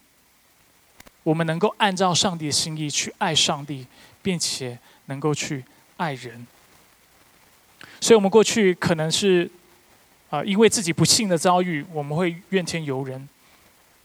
[1.23, 3.87] 我们能够按照上帝的心意去爱上帝，
[4.21, 5.63] 并且能够去
[5.97, 6.45] 爱人。
[8.01, 9.49] 所以，我们过去可能是
[10.29, 13.27] 啊，因为自己不幸的遭遇，我们会怨天尤人。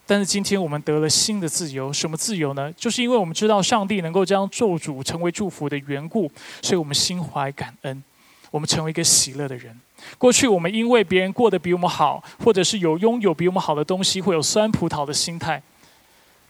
[0.06, 2.72] 但是今天我们得了新的自由，什么自由呢？
[2.72, 6.30] 就是因为我们知道上帝能够将咒诅成为祝福的缘故，
[6.62, 8.02] 所以我们心怀感恩，
[8.50, 9.78] 我们成为一个喜乐的人。
[10.18, 15.62] 过去我们因为别人过得比我们好，或者是有拥有比我们好的东西，会有酸葡萄的心态。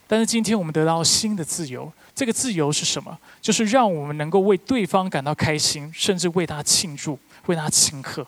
[0.07, 3.17] 但是今天我们得到新的自由，这个自由是什么？
[3.41, 8.27] 就是让我们能够为对方感到开心，甚至为他庆祝，为他庆贺。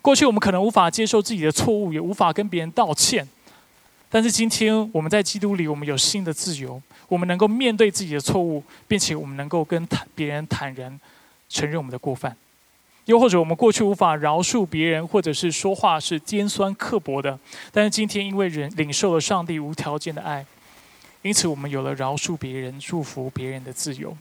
[0.00, 3.28] 过去我们可能无法接受自己的错误，也无法跟别人道歉。
[4.08, 10.98] 但是今天我们在基督里，我们有新的自由，我们能够面对自己的错误，并且我们能够跟坦别人坦然
[11.48, 12.36] 承认我们的过犯。
[13.06, 17.38] 又或者我们过去无法饶恕别人，或者是说话是尖酸刻薄的，
[17.72, 20.46] 但是今天因为人领受了上帝无条件的爱，
[21.22, 24.16] 因此我们有了饶恕别人、祝福别人的自由。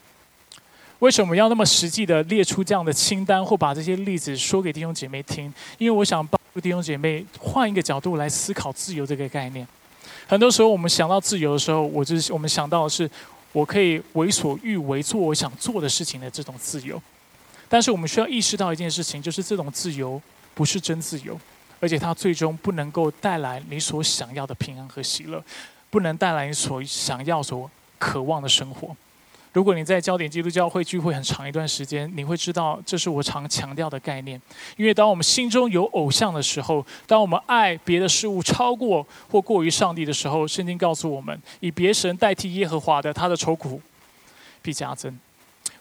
[1.00, 5.52] 为什么要那么实际的列出这样的清单，或把这些例子说给弟兄姐妹听？
[5.78, 9.68] 因为我想帮助弟兄姐妹换一个角度来思考自由这个概念。
[10.28, 13.10] 很多时候我们想到自由的时候，我就是我们想到的是
[13.52, 17.02] 我可以为所欲为，做我想做的事情的这种自由。
[17.72, 20.22] 但是我们需要意识到一件事情，就是这种自由
[20.54, 21.40] 不是真自由，
[21.80, 25.42] 而且它最终不能够带来你所想要的平安和喜乐，
[25.90, 28.94] 不能带来你所想要、所渴望的生活。
[29.54, 34.42] 如果你在焦点基督教会聚会很长一段时间，你会知道这是我常强调的概念。
[34.76, 43.82] 因为当我们心中有偶像的时候，当我们爱别的事物超过或过于上帝的时候，圣经告诉我们，以别神代替耶和华的，他的愁苦
[44.62, 45.18] 必加增。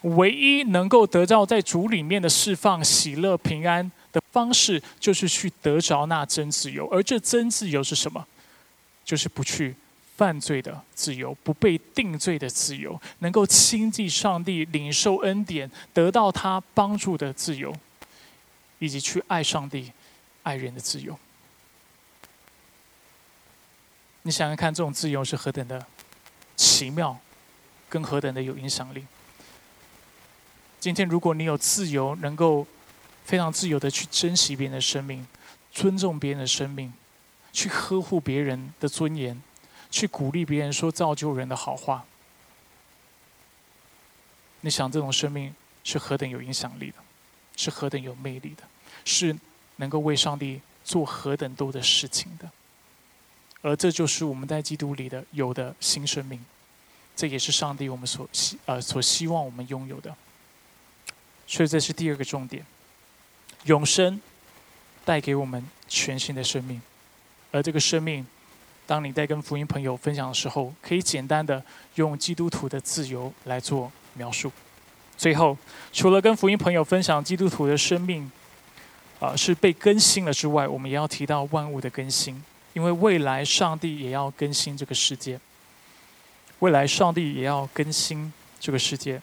[0.03, 6.89] 唯一能够得到在主里面的释放、喜乐、平安的方式，就是去得着那真自由。
[6.89, 8.27] 而这真自由是什么？
[9.05, 9.75] 就是不去。
[10.17, 17.75] 犯罪的自由，不被定罪的自由，能够亲近上帝、领受恩典、得到他帮助的自由，
[18.81, 19.91] 以及去爱上帝、
[20.43, 21.19] 爱人的自由。
[24.21, 25.87] 你想想看，这种自由是何等的
[26.55, 27.19] 奇妙，
[27.89, 29.07] 跟何等的有影响力。
[30.81, 32.66] 今天，如果你有自由，能够
[33.25, 35.27] 非常自由的去珍惜别人的生命，
[35.71, 36.93] 尊重别人的生命，
[37.53, 39.40] 去呵护别人的尊严。
[39.90, 42.05] 去鼓励别人说造就人的好话，
[44.61, 46.95] 你想这种生命是何等有影响力的，
[47.57, 48.62] 是何等有魅力的，
[49.05, 49.37] 是
[49.77, 52.49] 能够为上帝做何等多的事情的，
[53.62, 56.38] 而这就是我们在基督里的有的新生命，
[57.16, 60.16] 这也是上帝我们所希呃所希望我们拥有的，
[61.51, 62.65] 所以这是第二个重点，
[63.65, 64.21] 永生
[65.05, 66.81] 带给我们全新的生命，
[67.51, 68.25] 而这个生命。
[68.87, 71.61] 当你在跟福音朋友分享的时候，可以简单的
[71.97, 74.53] 用基督徒的自由来做描述。
[75.19, 75.59] 最后，
[75.93, 78.31] 除了跟福音朋友分享基督徒的生命，
[79.19, 82.41] 啊是被更新了之外，我们也要提到万物的更新，
[82.75, 85.41] 因为未来上帝也要更新这个世界。
[86.61, 89.21] 未来上帝也要更新这个世界。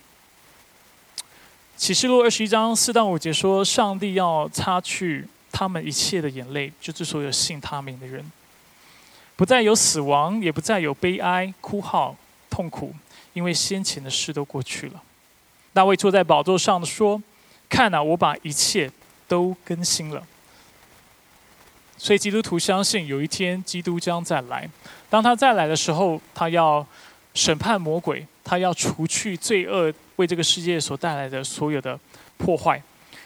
[1.78, 8.26] 启示录二十一章四到五节说，上帝要擦去他们一切的眼泪，就是所有信他名的人。
[9.36, 12.16] 不再有死亡，也不再有悲哀、哭号、
[12.50, 12.96] 痛苦，
[13.34, 15.04] 因为先前的事都过去了。
[15.72, 17.22] 大卫坐在宝座上说
[17.70, 18.92] ：“看啊，我把一切
[19.28, 20.26] 都更新了。”
[21.96, 24.68] 所以基督徒相信有一天基督将再来。
[25.12, 26.84] 当他再来的时候，他要
[27.36, 32.00] 审判魔鬼，他要除去罪恶为这个世界所带来的所有的
[32.38, 32.80] 破坏。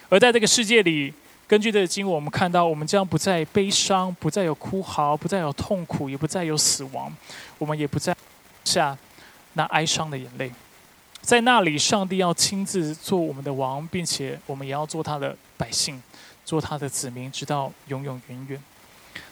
[0.08, 1.12] 而在这个世界里，
[1.48, 7.14] 根据这个经文，我们看到，我们将不再悲伤，不再有哭嚎，不再有痛苦，也不再有死亡，
[7.58, 8.16] 我们也不再
[8.64, 8.96] 下
[9.54, 10.50] 那哀伤的眼泪。
[11.20, 16.02] 在那里，上帝要亲自做我们的王，并且我们也要做他的百姓，
[16.44, 18.62] 做他的子民，直到永永远远。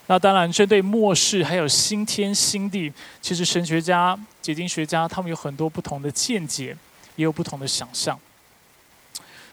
[0.06, 6.76] 那当然，针对末世还有新天新地，其实神学家、解经学家他们有很多不同的见解，
[7.20, 8.18] 也有不同的想象。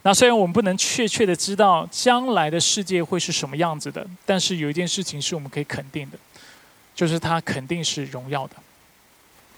[0.04, 6.18] 那虽然我们不能确切的知道将来的世界会是什么样子的，但是有一件事情是我们可以肯定的，
[6.96, 8.56] 就是它肯定是荣耀的，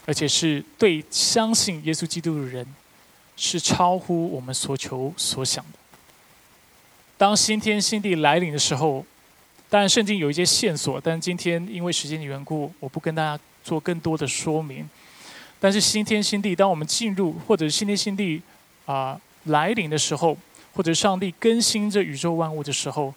[0.06, 2.66] 而且是对相信耶稣基督的人
[3.36, 5.78] 是超乎我们所求所想的。
[7.16, 9.06] 当新天新地来临的时候，
[9.68, 14.88] 当然圣经有一些线索，但今天因为时间的缘故，我不跟大家做更多的说明。
[15.60, 18.42] 但是新天新地，当我们进入或者新天新地
[18.86, 19.20] 啊。
[19.44, 20.36] 来临的时候，
[20.74, 23.14] 或者上帝更新这宇宙万物的时候，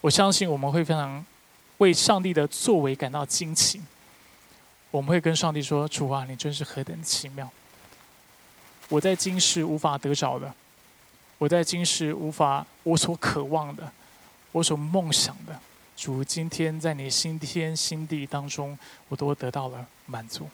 [0.00, 1.26] 我相信我们会非常
[1.78, 3.80] 为上帝的作为感到惊奇。
[4.92, 7.50] 我们会跟上帝说：“主啊，你真是何等奇妙！
[8.88, 10.54] 我在今世无法得着的，
[11.38, 13.92] 我在今世无法我所渴望的，
[14.52, 15.60] 我所梦想的，
[15.96, 18.78] 主今天在你新天新地当中，
[19.08, 20.48] 我都得到了满足。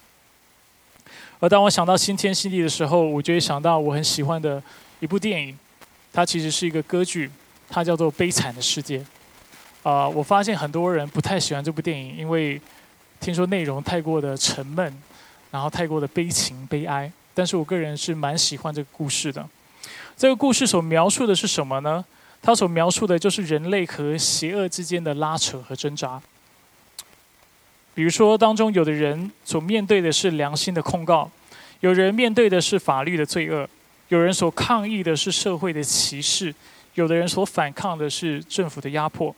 [1.40, 4.62] 而当我想到新天新地的时候，我就会想到我很喜欢的。
[5.00, 5.58] 一部电影，
[6.12, 7.28] 它其实是一个歌剧，
[7.68, 8.98] 它叫做《悲惨的世界》。
[9.82, 12.60] 啊，我发现很多人不太喜欢这部电影，因为
[13.18, 15.02] 听说内容太过的沉闷，
[15.50, 17.10] 然后太过的悲情悲哀。
[17.34, 19.44] 但是我个人是蛮喜欢这个故事的。
[20.16, 22.04] 这个故事所描述的是什么呢？
[22.40, 26.22] 它所描述的就是人类和邪恶之间的拉扯和挣扎。
[27.94, 31.30] 比如说，当中有的人所面对的是良心的控告，
[31.80, 33.68] 有人面对的是法律的罪恶，
[34.08, 36.54] 有人所抗议的是社会的歧视，
[36.94, 39.34] 有的人所反抗的是政府的压迫，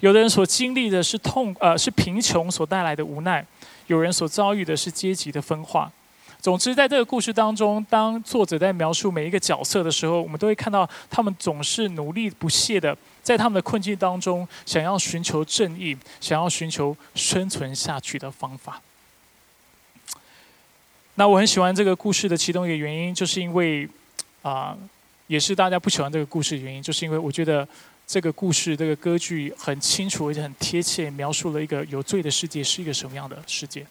[0.00, 3.44] 有的人所经历的是痛呃是贫穷所带来的无奈，
[3.86, 5.90] 有人所遭遇的是阶级的分化。
[6.40, 12.94] 总之，在这个故事当中，当作者在描述每一个角色的时候，我们都会看到他们总是努力不懈的，
[13.24, 18.80] 在他们的困境当中，想要寻求正义，想要寻求生存下去的方法。
[21.14, 23.88] 那我很喜欢这个故事的其中一个原因，就是因为
[24.42, 24.76] 啊，
[25.26, 27.66] 也是大家不喜欢这个故事的原因，就是因为我觉得
[28.06, 33.86] 这个故事这个歌剧很清楚而且很贴切，描述了一个有罪的世界是一个什么样的世界。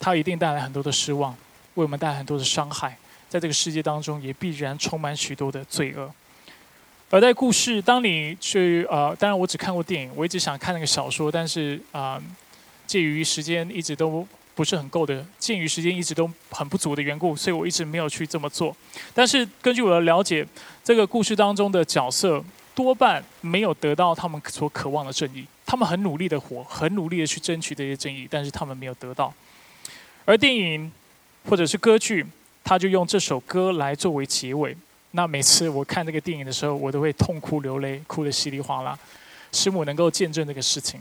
[0.00, 1.32] 它一定带来很多的失望，
[1.74, 2.96] 为我们带来很多的伤害，
[3.28, 6.10] 在这个世界当中也必然充满许多的罪恶。
[7.10, 12.20] 而在故事，当你去呃，当然我只看过电影，我一直想看那个小说，但是啊，
[12.86, 18.74] 鉴于时间一直都不是很够的，鉴于时间一直都很不足的缘故，所以我一直没有去这么做。
[19.14, 20.44] 但是根据我的了解，
[20.82, 22.42] 这个故事当中的角色
[22.74, 29.32] 多半没有得到他们所渴望的正义，他们很努力的活，很努力的去争取这些正义，但是他们没有得到。
[30.24, 30.90] 而电影
[31.48, 32.26] 或者是歌剧，
[32.64, 34.76] 他就用这首歌来作为结尾。
[35.16, 38.98] 那每次我看这个电影的时候，我都会痛哭流泪，哭得稀里哗啦。
[39.52, 41.00] 师母能够见证这个事情，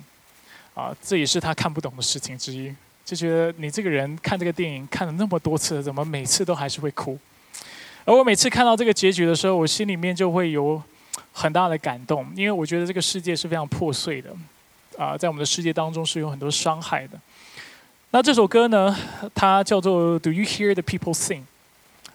[0.75, 2.71] 啊，这也是他看不懂的事情之一。
[3.03, 7.17] 就觉得你这个人看这个电影看了那么多次，怎么每次都还是会哭？
[8.05, 10.79] 而我每次看到这个结局的时候，我心里面就会有
[11.31, 14.29] 很大的感动，因为我觉得这个世界是非常破碎的，
[14.95, 17.19] 啊，在我们的世界当中是有很多伤害的。
[18.11, 18.95] 那这首歌呢？
[19.33, 21.41] 它叫做 "Do you hear the people sing"？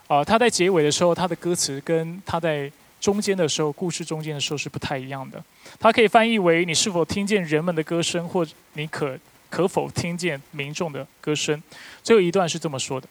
[0.09, 5.41] 啊，它在结尾的时候，它的歌词跟它在中间的时候，故事中间的时候是不太一样的。
[5.79, 8.43] 它可以翻译为“你是否听见人们的歌声”或
[8.73, 9.15] “你可
[9.51, 11.61] 可否听见民众的歌声”。
[12.01, 13.07] 最后一段是这么说的：“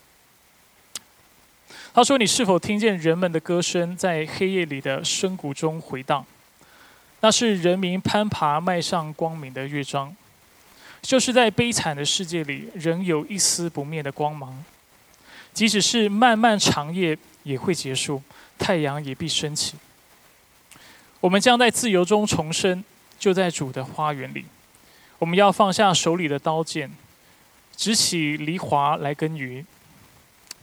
[1.95, 6.27] 他说，你是否听见人们的歌声在黑夜里的深谷中回荡？
[7.21, 10.15] 那是人民攀爬迈上光明的乐章。”
[11.01, 14.65] 就是在悲惨的世界里，仍有一丝不灭的光芒。
[15.53, 18.23] 即使是漫漫长夜，也会结束，
[18.59, 19.75] 太阳也必升起。
[21.21, 22.85] 我们将在自由中重生，
[23.19, 24.45] 就在主的花园里。
[25.19, 26.91] 我们要放下手里的刀剑，
[27.77, 29.67] 执起犁铧来耕耘。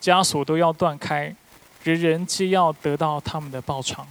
[0.01, 1.35] 枷锁都要断开，
[1.83, 4.07] 人人皆要得到他们的报偿。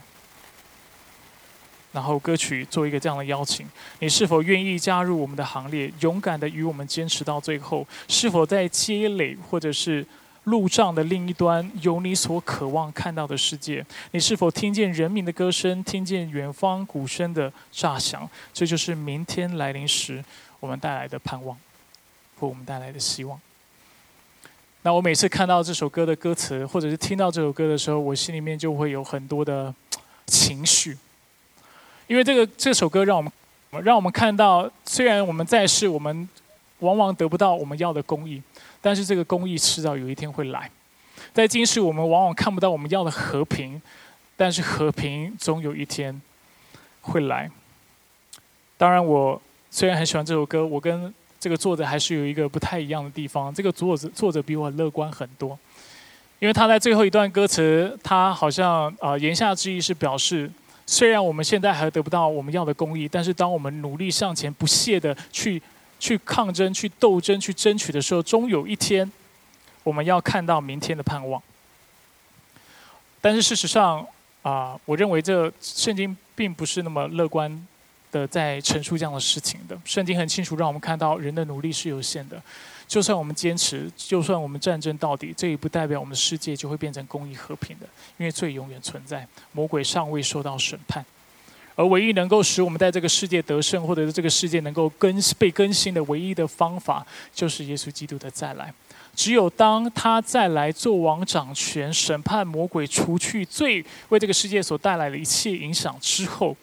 [1.92, 3.66] 然后歌曲做一个这样的邀请，
[4.00, 7.86] 你是否愿意加入我们的行列，勇敢的与我们坚持到最后？
[8.08, 10.04] 是否在积累或者是
[10.44, 13.84] 路障的另一端，有你所渴望看到的世界？
[14.10, 18.28] 你是否听见人民的歌声，听见远方鼓声的炸响？
[18.52, 20.24] 这就是明天来临时
[20.60, 21.56] 我们带来的盼望，
[22.38, 23.40] 或我们带来的希望。
[24.82, 29.74] 那我每次看到这首歌的歌词，或者是听到这首歌的时候，我心里面就会有很多的
[30.26, 30.98] 情绪。
[32.06, 33.32] 因为这个这首歌让我们
[33.82, 36.28] 让我们看到，虽然我们在世，我们
[36.80, 38.42] 往往得不到我们要的公义，
[38.84, 40.70] 但是这个公义迟早有一天会来。
[41.32, 43.80] 在今世，我们往往看不到我们要的和平，
[44.36, 46.20] 但是和平总有一天
[47.00, 47.50] 会来。
[48.76, 53.52] 当然，我虽然很喜欢这首歌，我跟这个作者还是有一个不太一样的地方。
[53.54, 55.58] 这个作者作者比我乐观很多，
[56.38, 60.50] 因为他在最后一段歌词，他好像啊言下之意是表示。
[60.86, 65.60] 虽然我们现在还得不到我们要的公益，但是当我们努力向前、不懈的去
[66.04, 69.10] 去抗争、去斗争、去争取的时候，终有一天，
[69.82, 71.42] 我们要看到明天的盼望。
[73.22, 74.06] 但是事实上，
[74.42, 77.66] 啊，我认为这圣经并不是那么乐观
[78.12, 79.80] 的在陈述这样的事情的。
[79.82, 82.42] 圣经很清楚让我们看到，人的努力是有限的。
[82.86, 87.86] 就算我们坚持，就算我们战争到底，这也不代表我们的世界就会变成公益和平的，
[88.18, 91.02] 因为罪永远存在，魔鬼尚未受到审判，
[91.74, 98.72] 而唯一能够使我们在这个世界得胜，或者是这个世界能够更被更新的唯一的方法，就是耶稣基督的再来。
[99.14, 106.56] 只有当他再来做王掌权，审判魔鬼，除去罪为这个世界所带来的一切影响之后，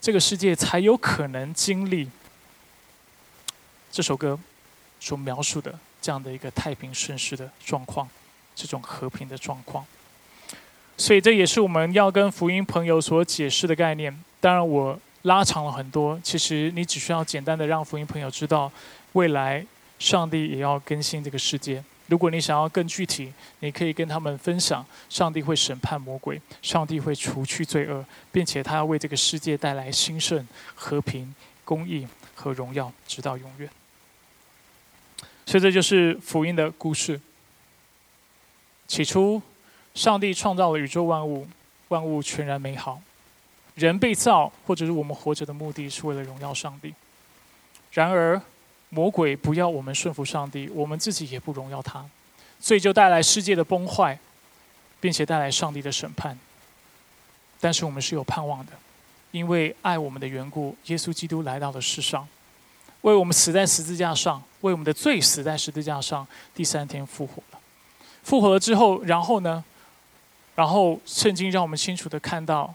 [0.00, 2.08] 这个世界才有可能经历
[3.90, 4.38] 这首歌。
[5.00, 8.08] 所描述的这样的一个太平顺势的状况，
[8.52, 9.86] 这种和平的状况，
[10.96, 14.12] 所以这也是我们要跟福音朋友所解释的概念。
[14.40, 18.70] 当然，我拉长了很多，其实你只需要简单的让福音朋友知道，
[19.12, 19.66] 未来
[19.98, 31.34] 上帝也要更新这个世界，如果你想要更具体，你可以跟他们分享：上帝会审判魔鬼，上帝会除去罪恶，并且他要为这个世界带来兴盛、和平、
[31.64, 33.68] 公义和荣耀，直到永远。
[35.44, 37.20] 所以，这就是福音的故事。
[38.86, 39.42] 起初，
[39.94, 41.48] 上帝创造了宇宙万物，
[41.88, 43.02] 万物全然美好。
[43.78, 46.92] 人被造，或者是我们活着的目的是为了荣耀上帝。
[47.92, 48.40] 然而，
[48.90, 52.04] 魔鬼不要我们顺服上帝，我们自己也不荣耀他，
[52.58, 54.18] 所以就带来世界的崩坏，
[55.00, 56.36] 并且带来上帝的审判。
[57.60, 58.72] 但是我们是有盼望的，
[59.30, 62.26] 因为爱我们的缘故，耶稣基督来到了世上，
[63.02, 67.58] 为我们死在十字架上，为我们的罪死在十字架上，第三天复活了。
[68.24, 69.64] 复活了之后，然后呢？
[70.54, 72.74] 然后圣经让我们清楚的看到，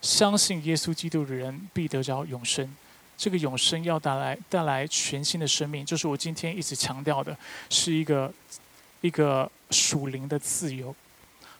[0.00, 2.68] 相信耶稣基督的人必得着永生。
[3.16, 7.36] 这个永生要带来带来全新的生命，就是我今天一直强调的，
[7.68, 8.32] 是一个
[9.02, 10.94] 一个属灵的自由。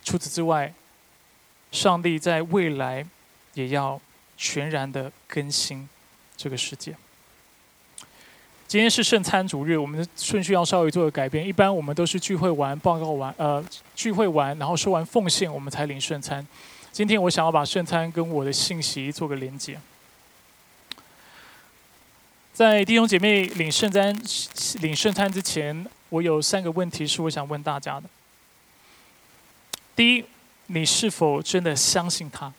[0.02, 0.72] 除此之外，
[1.70, 3.06] 上帝在未来
[3.52, 4.00] 也要
[4.38, 5.86] 全然的更新
[6.34, 6.96] 这个世界。
[8.66, 11.46] 今天是圣餐主日，我们的顺序要稍微做个改变。
[11.46, 13.62] 一般我们都是聚会完、报告完，呃，
[13.94, 16.46] 聚会完然后说完奉献，我们才领圣餐。
[16.92, 19.78] 今天我想要把圣餐跟我的信息做个连接。
[22.52, 24.14] 在弟兄姐妹领圣餐、
[24.80, 28.08] 领圣餐之前，我有三个问题是我想问大家的。
[29.94, 30.24] 第一，
[30.66, 32.52] 你是否真的相信他？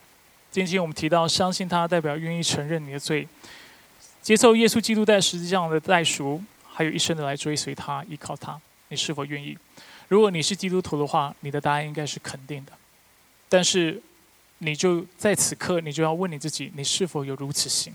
[0.49, 3.27] 今天我们提到相信他，代表愿意承认你的罪，
[4.21, 8.59] 接受耶稣基督在十字架上的代赎，还有一生的来追随他、依靠他。
[8.87, 9.57] 你是否愿意？
[10.07, 12.71] 如果你是基督徒的话，你的答案应该是肯定的。
[13.47, 14.01] 但是，
[14.63, 17.91] 你就在此刻，你就要问你自己：你是否有如此行？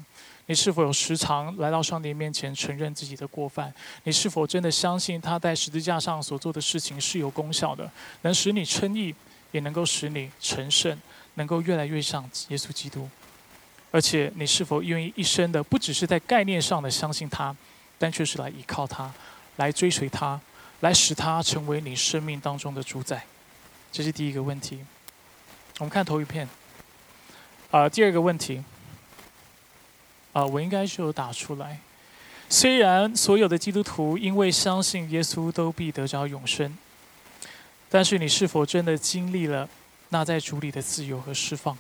[0.46, 3.72] 你是否有时常来到上帝面前承认自己的过犯？
[4.02, 7.88] 你是否真的相信他在十字架上所做的事情是有功效的，
[8.22, 9.14] 能使你称义，
[9.52, 10.98] 也能够使你成圣，
[11.34, 13.08] 能够越来越像耶稣基督？
[13.92, 17.54] 而且你是否愿意一生的不只是在概念上的相信他，
[17.96, 19.12] 但却是来依靠他，
[19.56, 20.40] 来追随他，
[20.80, 23.24] 来使他成为你生命当中的主宰？
[23.92, 24.80] 这是第一个问题。
[25.78, 26.48] 我们看头一片。
[27.70, 28.62] 啊，第二个问题。
[30.32, 31.78] 啊，我应该是有打出来。
[32.48, 36.76] 虽然所有的基督徒因为相信耶稣都必得着永生，
[37.90, 39.68] 但是你是否真的经历了
[40.10, 41.76] 那在主里的自由和释放？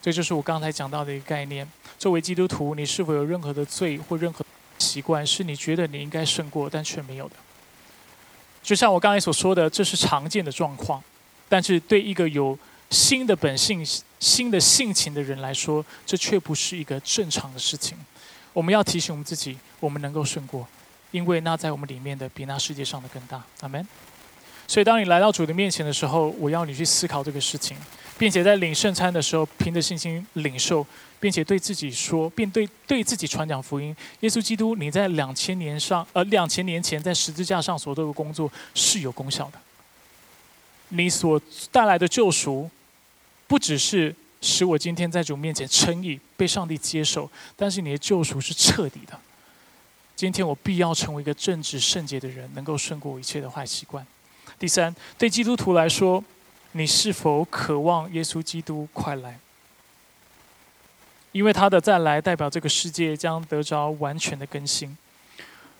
[0.00, 1.68] 这就是我刚才讲到的一个概念。
[1.98, 4.44] 作为基督徒，你是否有任何的罪或任何
[4.78, 7.34] 习惯，是你觉得你应该胜过，但却没有的？
[8.62, 11.02] 就像我刚才所说的，这是常见的状况，
[11.48, 12.58] 但是对一个有
[12.90, 13.84] 新的本性。
[14.20, 17.96] 新的性情的人来说，这却不是一个正常的事情。
[18.52, 20.68] 我们要提醒我们自己，我们能够胜过，
[21.10, 23.42] 因为那在我们里面的比那世界上的更大。
[23.60, 23.88] 阿门。
[24.68, 27.74] 所以，当你来到主的面前的时候，我要你去思考这个事情，
[28.18, 30.86] 并且在领圣餐的时候，凭着信心领受，
[31.18, 39.58] 并且对自己说，并对对自己传讲福音：耶稣基督，你在两千年上，呃，两千年前在十字架上所做的工作是有功效的。
[40.90, 41.40] 你所
[41.72, 42.70] 带来的救赎。
[43.50, 49.18] 不只是使我今天在主面前称义，被上帝接受，但是你的救赎是彻底的。
[50.14, 54.06] 今天我必要成为一个正直圣洁的人，能够胜过一切的坏习惯。
[54.56, 56.22] 第三，对基督徒来说，
[56.72, 59.40] 你是否渴望耶稣基督快来？
[61.32, 64.96] 因为他的再来代表这个世界将得着完全的更新。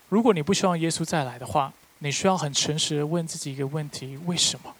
[0.09, 4.75] 如果你不希望耶稣再来的话，你需要很诚实的问自己一个问题：为什么？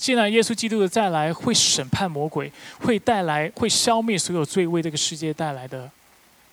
[0.00, 5.90] 既然耶稣基督的再来会审判魔鬼，会带来会消灭所有罪为这个世界带来的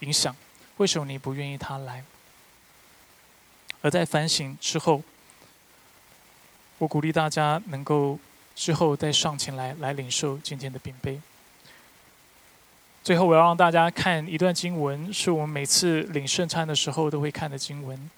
[0.02, 0.36] 影响，
[0.76, 2.04] 为什么你不愿意他来？
[3.82, 5.02] 而在反省之后，
[6.78, 8.20] 我鼓励大家能够
[8.54, 11.22] 之后再上前来来领受今天的饼杯。
[13.06, 18.10] 最后，我要让大家看一段经文，是我们每次领圣餐的时候都会看的经文，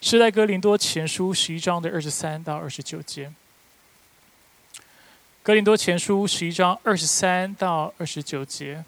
[0.00, 3.30] 是在哥林多前书十一章的二十三到二十九节。
[5.46, 8.84] 格林多前书十一章二十三到二十九节，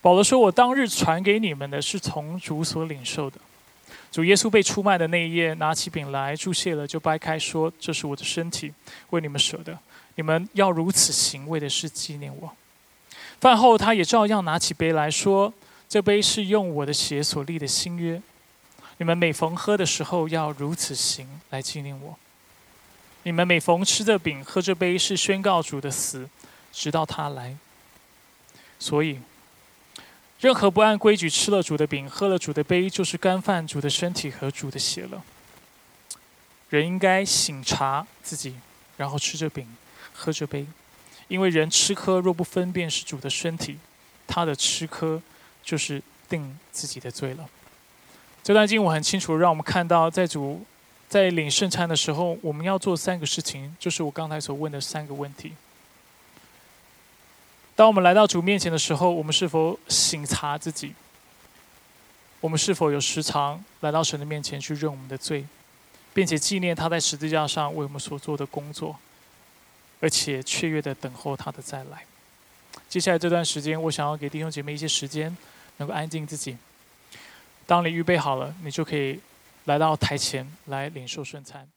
[0.00, 3.36] 保罗说：“我当日传给你们的是从主所领受的。
[4.10, 8.72] 主耶稣被出卖的那一夜，拿起饼来注谢了，就掰开说：‘这是我的身体，
[9.10, 9.78] 为你们舍的。
[10.14, 12.50] 你们要如此行，为的是纪念我。’
[13.42, 15.52] 饭后，他也照样拿起杯来说
[15.86, 18.22] ：‘这杯是用我的血所立的新约。
[18.96, 22.18] 你们每逢喝的时候，要如此行，来纪念我。’”
[23.28, 26.26] 你们每逢吃这饼、喝这杯，是宣告主的死，
[26.72, 27.54] 直到他来。
[28.78, 29.20] 所以，
[30.40, 35.22] 任何不按规矩吃了主的饼、喝了主的杯，就是干犯主的身体和主的血了。
[36.70, 38.54] 人应该醒察自己，
[38.96, 39.68] 然后吃着饼，
[40.14, 40.66] 喝着杯，
[41.28, 43.78] 因为人吃喝若不分辨是主的身体，
[44.26, 45.20] 他的吃喝
[45.62, 47.46] 就是定自己的罪了。
[48.42, 50.64] 这段经文很清楚，让我们看到，在主
[51.08, 55.54] 在领圣餐的时候，我们要做三个事情，就是我刚才所问的三个问题。
[57.74, 60.94] 当我们来到主面前的时候，我们是否醒察自己？
[62.40, 65.44] 我们是否有时常来到神的面前去认我们的罪，
[66.12, 68.96] 并且纪念他在十字架上为我们所做的工作，
[70.00, 72.04] 而且雀跃的等候他的再来？
[72.88, 75.36] 接下来这段时间，我想要给弟兄姐妹一些时间，
[75.78, 76.56] 能够安静自己。
[77.66, 79.18] 当你预备好了，你就可以
[79.68, 81.68] 来到台前来领受圣餐。